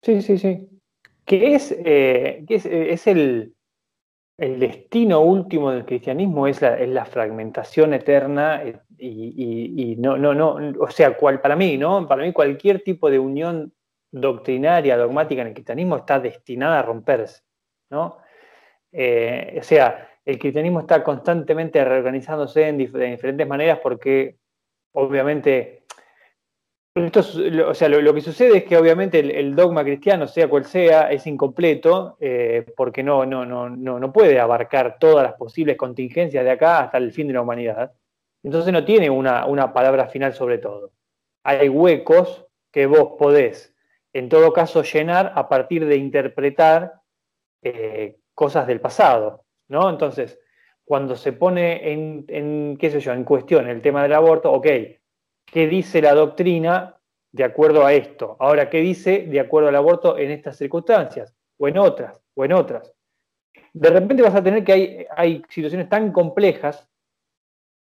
[0.03, 0.69] Sí, sí, sí.
[1.25, 3.54] Que es, eh, es, es el,
[4.37, 10.91] el destino último del cristianismo es la, fragmentación eterna eh, y, no, no, no, o
[10.91, 12.07] sea, cual, para mí, ¿no?
[12.09, 13.73] Para mí cualquier tipo de unión
[14.11, 17.43] doctrinaria, dogmática en el cristianismo está destinada a romperse,
[17.91, 18.19] ¿no?
[18.91, 24.39] Eh, o sea, el cristianismo está constantemente reorganizándose en diferentes maneras porque
[24.93, 25.84] obviamente
[26.97, 31.27] o sea, lo, que sucede es que obviamente el, dogma cristiano, sea cual sea, es
[31.27, 36.79] incompleto eh, porque no, no, no, no, puede abarcar todas las posibles contingencias de acá
[36.79, 37.93] hasta el fin de la humanidad.
[38.45, 40.93] Entonces no tiene una, palabra final sobre todo.
[41.43, 43.75] Hay huecos que vos podés,
[44.13, 46.93] en todo caso, llenar a partir de interpretar
[47.63, 49.45] eh, cosas del pasado.
[49.67, 49.91] ¿no?
[49.91, 50.39] Entonces,
[50.85, 54.67] cuando se pone en, qué en cuestión el tema del aborto, ok,
[55.47, 56.97] qué dice la doctrina
[57.33, 58.37] de acuerdo a esto.
[58.39, 61.35] Ahora, ¿qué dice de acuerdo al aborto en estas circunstancias?
[61.59, 62.93] O en otras, o en otras.
[63.73, 66.89] De repente vas a tener que hay, hay situaciones tan complejas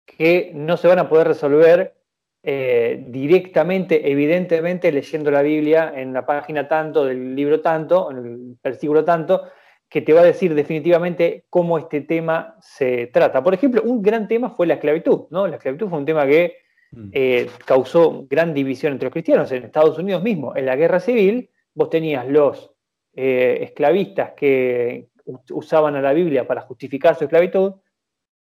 [0.06, 1.94] que no se van a poder resolver
[2.46, 8.58] eh, directamente, evidentemente, leyendo la Biblia en la página tanto, del libro tanto, en el
[8.62, 9.44] versículo tanto,
[9.88, 13.42] que te va a decir definitivamente cómo este tema se trata.
[13.42, 15.46] Por ejemplo, un gran tema fue la esclavitud, ¿no?
[15.46, 16.63] La esclavitud fue un tema que.
[17.12, 19.50] Eh, causó gran división entre los cristianos.
[19.52, 22.70] En Estados Unidos mismo, en la guerra civil, vos tenías los
[23.14, 25.08] eh, esclavistas que
[25.50, 27.74] usaban a la Biblia para justificar su esclavitud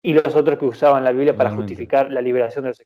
[0.01, 2.81] y los otros que usaban la Biblia para justificar la liberación de los.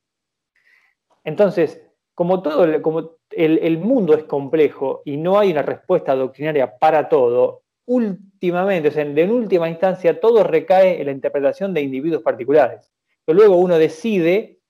[1.24, 1.82] Entonces,
[2.14, 7.64] como todo, como el, mundo es complejo y no hay una respuesta doctrinaria para todo,
[7.86, 12.92] últimamente, o sea, en última instancia, todo recae en la interpretación de individuos particulares.
[13.26, 14.61] Pero luego uno decide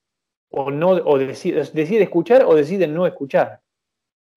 [0.52, 3.62] o no, o decide, decide escuchar o decide no escuchar.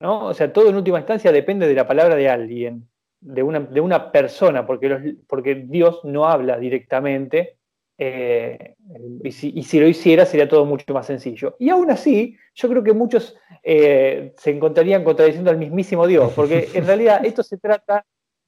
[0.00, 0.26] ¿no?
[0.26, 2.88] O sea, todo en última instancia depende de la palabra de alguien,
[3.20, 7.56] de una, de una persona, porque, porque Dios no habla directamente
[7.96, 8.74] eh,
[9.22, 11.56] y, si, lo hiciera sería todo mucho más sencillo.
[11.58, 16.68] Y aún así, yo creo que muchos eh, se encontrarían contradiciendo al mismísimo Dios, porque
[16.74, 18.04] en realidad esto se trata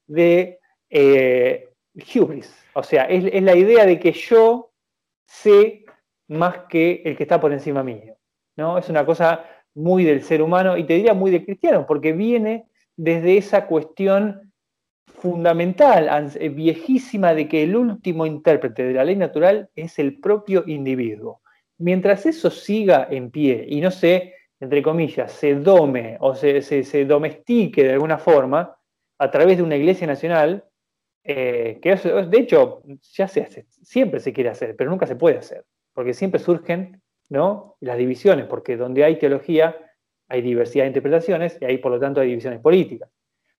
[0.06, 0.58] de
[0.90, 1.68] eh,
[2.14, 4.72] hubris, o sea, es, la idea de que yo
[5.26, 5.85] sé
[6.28, 8.16] más que el que está por encima mío.
[8.56, 8.78] ¿no?
[8.78, 12.66] Es una cosa muy del ser humano y te diría muy del cristiano, porque viene
[12.96, 14.52] desde esa cuestión
[15.06, 20.64] fundamental, eh, viejísima, de que el último intérprete de la ley natural es el propio
[20.66, 21.40] individuo.
[21.78, 27.84] Mientras eso siga en pie y no se, entre comillas, se dome o se, domestique
[27.84, 28.76] de alguna forma
[29.18, 30.64] a través de una iglesia nacional,
[31.22, 35.38] eh, que de hecho ya se hace, siempre se quiere hacer, pero nunca se puede
[35.38, 35.64] hacer,
[35.96, 37.74] porque siempre surgen ¿no?
[37.80, 39.76] las divisiones, porque donde hay teología
[40.28, 43.10] hay diversidad de interpretaciones y ahí por lo tanto hay divisiones políticas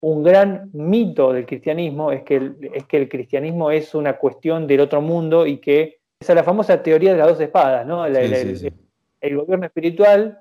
[0.01, 4.66] un gran mito del cristianismo es que, el, es que el cristianismo es una cuestión
[4.66, 8.07] del otro mundo y que esa es la famosa teoría de las dos espadas, ¿no?
[8.07, 10.41] el, gobierno espiritual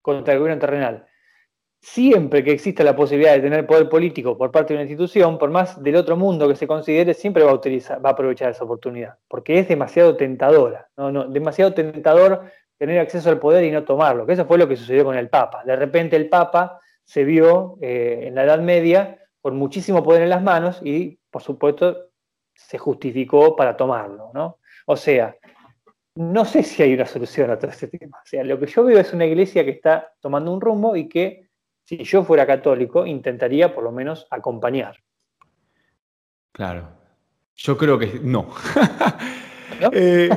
[0.00, 1.06] contra el gobierno terrenal.
[1.82, 5.50] Siempre que exista la posibilidad de tener poder político por parte de una institución, por
[5.50, 8.64] más del otro mundo que se considere, siempre va a, utilizar, va a aprovechar esa
[8.64, 11.10] oportunidad, porque es demasiado tentadora, ¿no?
[11.10, 12.42] No, demasiado tentador
[12.76, 15.28] tener acceso al poder y no tomarlo, que eso fue lo que sucedió con el
[15.28, 15.62] Papa.
[15.64, 20.30] De repente el Papa se vio eh, en la Edad Media con muchísimo poder en
[20.30, 22.10] las manos y, por supuesto,
[22.54, 24.58] se justificó para tomarlo, ¿no?
[24.86, 25.36] O sea,
[26.14, 28.18] no sé si hay una solución a todo este tema.
[28.18, 31.08] O sea, lo que yo veo es una iglesia que está tomando un rumbo y
[31.08, 31.49] que,
[31.90, 34.94] si yo fuera católico, intentaría por lo menos acompañar.
[36.52, 36.88] Claro.
[37.56, 38.48] Yo creo que no.
[39.92, 40.28] Eh,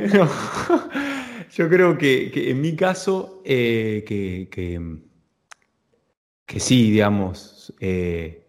[1.52, 4.48] yo creo que, en mi caso, eh, que
[6.46, 8.46] que sí, digamos, eh,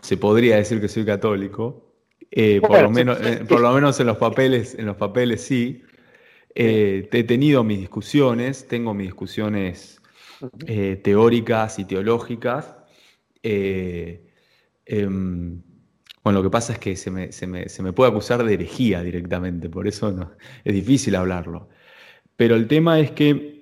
[0.00, 1.94] se podría decir que soy católico,
[2.32, 5.84] eh, por, lo menos, por lo menos en los papeles, en los papeles sí.
[6.52, 10.00] he tenido mis discusiones, tengo mis discusiones
[11.02, 12.74] teóricas y teológicas.
[13.42, 14.20] Em,
[16.22, 20.32] bueno, lo que pasa es que se me, puede acusar de herejía directamente, por eso
[20.64, 21.68] es difícil hablarlo.
[22.36, 23.54] Pero el tema es que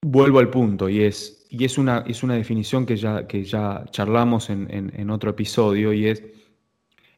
[0.00, 5.92] Vuelvo al punto y es, una, definición que ya, que ya charlamos en, otro episodio
[5.92, 6.22] y es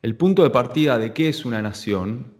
[0.00, 2.32] el punto de partida de qué es una nación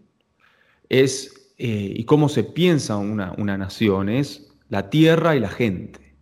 [0.89, 6.15] es, eh, y cómo se piensa una, una, nación es la tierra y la gente.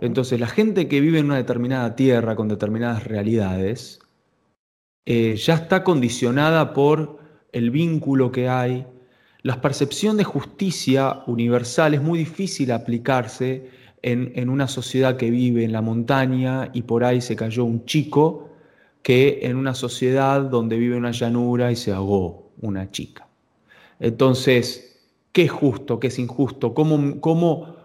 [0.00, 4.00] Entonces la gente que vive en una determinada tierra con determinadas realidades
[5.04, 7.18] eh, ya está condicionada por
[7.52, 8.86] el vínculo que hay
[9.46, 13.70] la percepción de justicia universal es muy difícil aplicarse
[14.02, 18.50] en, una sociedad que vive en la montaña y por ahí se cayó un chico
[19.04, 23.25] que en una sociedad donde vive una llanura y se ahogó una chica.
[24.00, 25.98] Entonces, ¿qué es justo?
[26.00, 26.74] ¿Qué es injusto?
[26.74, 27.76] ¿Cómo, cómo,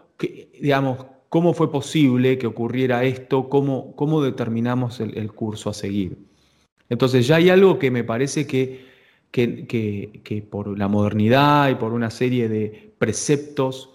[0.59, 3.49] digamos, cómo fue posible que ocurriera esto?
[3.49, 6.17] ¿Cómo, cómo determinamos el curso a seguir?
[6.89, 8.91] Entonces ya hay algo que me parece que
[9.31, 13.89] que, por la modernidad y por una serie de preceptos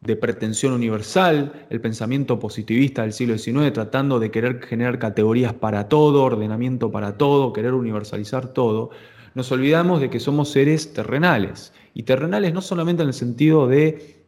[0.00, 5.88] de pretensión universal, el pensamiento positivista del siglo XIX, tratando de querer generar categorías para
[5.88, 8.90] todo, ordenamiento para todo, querer universalizar todo,
[9.36, 11.74] nos olvidamos de que somos seres terrenales.
[11.92, 14.24] Y terrenales no solamente en el sentido de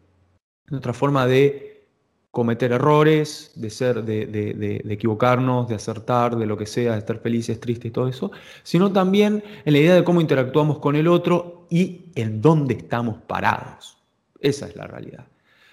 [0.69, 1.87] nuestra forma de
[2.31, 7.59] cometer errores, de ser, de, equivocarnos, de acertar, de lo que sea, de estar felices,
[7.59, 8.31] tristes y todo eso,
[8.63, 13.17] sino también en la idea de cómo interactuamos con el otro y en dónde estamos
[13.27, 13.97] parados.
[14.41, 15.27] Esa es la realidad.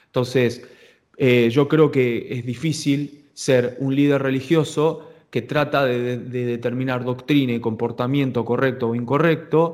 [0.06, 0.66] Entonces,
[1.18, 7.52] eh, yo creo que es difícil ser un líder religioso que trata de, determinar doctrina
[7.52, 9.74] y comportamiento correcto o incorrecto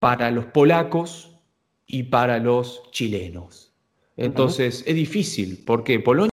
[0.00, 1.36] para los polacos
[1.86, 3.72] y para los chilenos.
[4.16, 6.32] Entonces, es difícil, porque Polonia,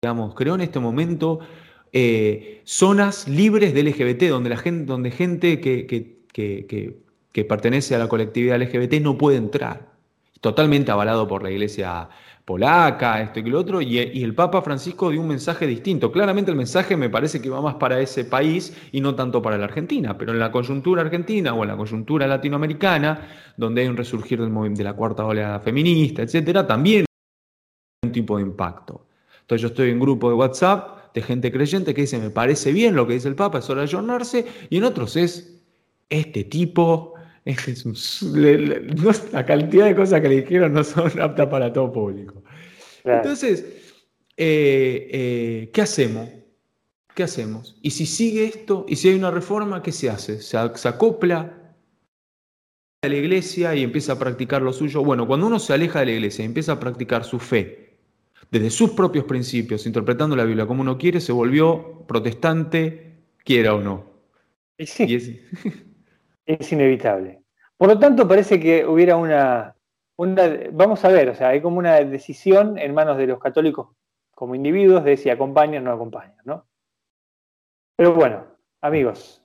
[0.00, 1.40] digamos, creó en este momento
[1.92, 8.06] eh, zonas libres de LGBT, donde la gente, donde gente que, que, pertenece a la
[8.06, 9.90] colectividad LGBT no puede entrar.
[10.40, 12.08] Totalmente avalado por la iglesia
[12.46, 16.12] polaca, esto y lo otro, y, el Papa Francisco dio un mensaje distinto.
[16.12, 19.58] Claramente el mensaje me parece que va más para ese país y no tanto para
[19.58, 23.96] la Argentina, pero en la coyuntura argentina o en la coyuntura latinoamericana, donde hay un
[23.96, 29.08] resurgir del de la cuarta ola feminista, etcétera, también hay un tipo de impacto.
[29.40, 32.94] Entonces yo estoy en grupo de WhatsApp de gente creyente que dice, me parece bien
[32.94, 35.64] lo que dice el Papa, es hora de ayornarse, y en otros es,
[36.08, 37.15] este tipo
[39.32, 42.42] la cantidad de cosas que le dijeron no son aptas para todo público.
[43.04, 43.64] Entonces,
[44.36, 46.28] eh, eh, ¿qué hacemos?
[47.14, 47.78] ¿Qué hacemos?
[47.82, 50.42] Y si sigue esto, y si hay una reforma, ¿qué se hace?
[50.42, 51.74] ¿Se, acopla
[53.02, 55.04] a la iglesia y empieza a practicar lo suyo?
[55.04, 57.96] Bueno, cuando uno se aleja de la iglesia y empieza a practicar su fe
[58.50, 63.80] desde sus propios principios, interpretando la Biblia como uno quiere, se volvió protestante, quiera o
[63.80, 64.04] no.
[64.78, 65.14] sí.
[65.14, 65.30] es
[66.46, 67.42] inevitable.
[67.76, 69.76] Por lo tanto, parece que hubiera una,
[70.72, 73.88] vamos a ver, o sea, hay como una decisión en manos de los católicos
[74.36, 76.66] como individuos de si acompañan o no acompañan, ¿no?
[77.96, 78.44] Pero bueno,
[78.82, 79.42] amigos.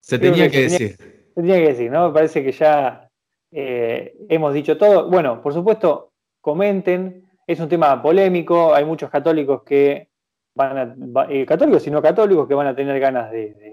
[0.00, 0.96] Se tenía que, decir.
[0.96, 2.12] Se tenía que decir, ¿no?
[2.12, 3.08] Parece que ya
[3.52, 5.08] eh, hemos dicho todo.
[5.08, 7.30] Bueno, por supuesto, comenten.
[7.46, 8.74] Es un tema polémico.
[8.74, 10.08] Hay muchos católicos que
[10.56, 13.70] van a, eh, católicos y no católicos que van a tener ganas de, de,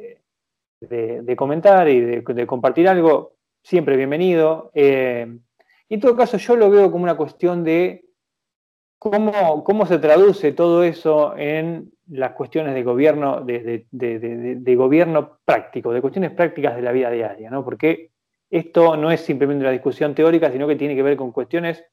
[1.35, 4.71] comentar y de, compartir algo, siempre bienvenido.
[4.73, 5.27] Eh,
[5.87, 8.05] y en todo caso, yo lo veo como una cuestión de
[8.97, 16.01] cómo, cómo se traduce todo eso en las cuestiones de gobierno, de, gobierno práctico, de
[16.01, 17.63] cuestiones prácticas de la vida diaria, ¿no?
[17.63, 18.11] Porque
[18.49, 21.83] esto no es simplemente una discusión teórica, sino que tiene que ver con cuestiones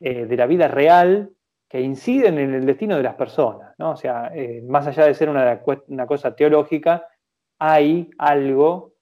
[0.00, 1.30] eh, de la vida real
[1.68, 3.90] que inciden en el destino de las personas, ¿no?
[3.90, 7.06] O sea, eh, más allá de ser una, una cosa teológica,
[7.58, 8.94] hay algo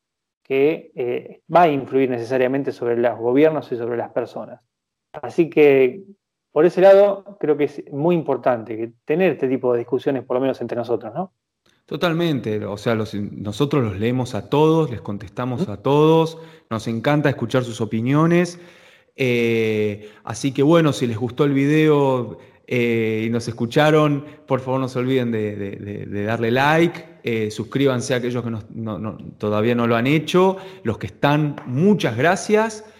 [0.42, 4.60] que eh, va a influir necesariamente sobre los gobiernos y sobre las personas.
[5.12, 6.04] Así que,
[6.52, 10.40] por ese lado, creo que es muy importante tener este tipo de discusiones, por lo
[10.40, 11.32] menos entre nosotros, ¿no?
[11.84, 16.38] Totalmente, o sea, nosotros los leemos a todos, les contestamos a todos,
[16.68, 18.58] nos encanta escuchar sus opiniones.
[19.14, 22.38] Eh, así que bueno, si les gustó el video,
[22.68, 28.18] eh, y nos escucharon, por favor no se olviden de, darle like, eh, suscríbanse a
[28.18, 28.52] aquellos que
[29.36, 32.84] todavía no lo han hecho, los que están, muchas gracias.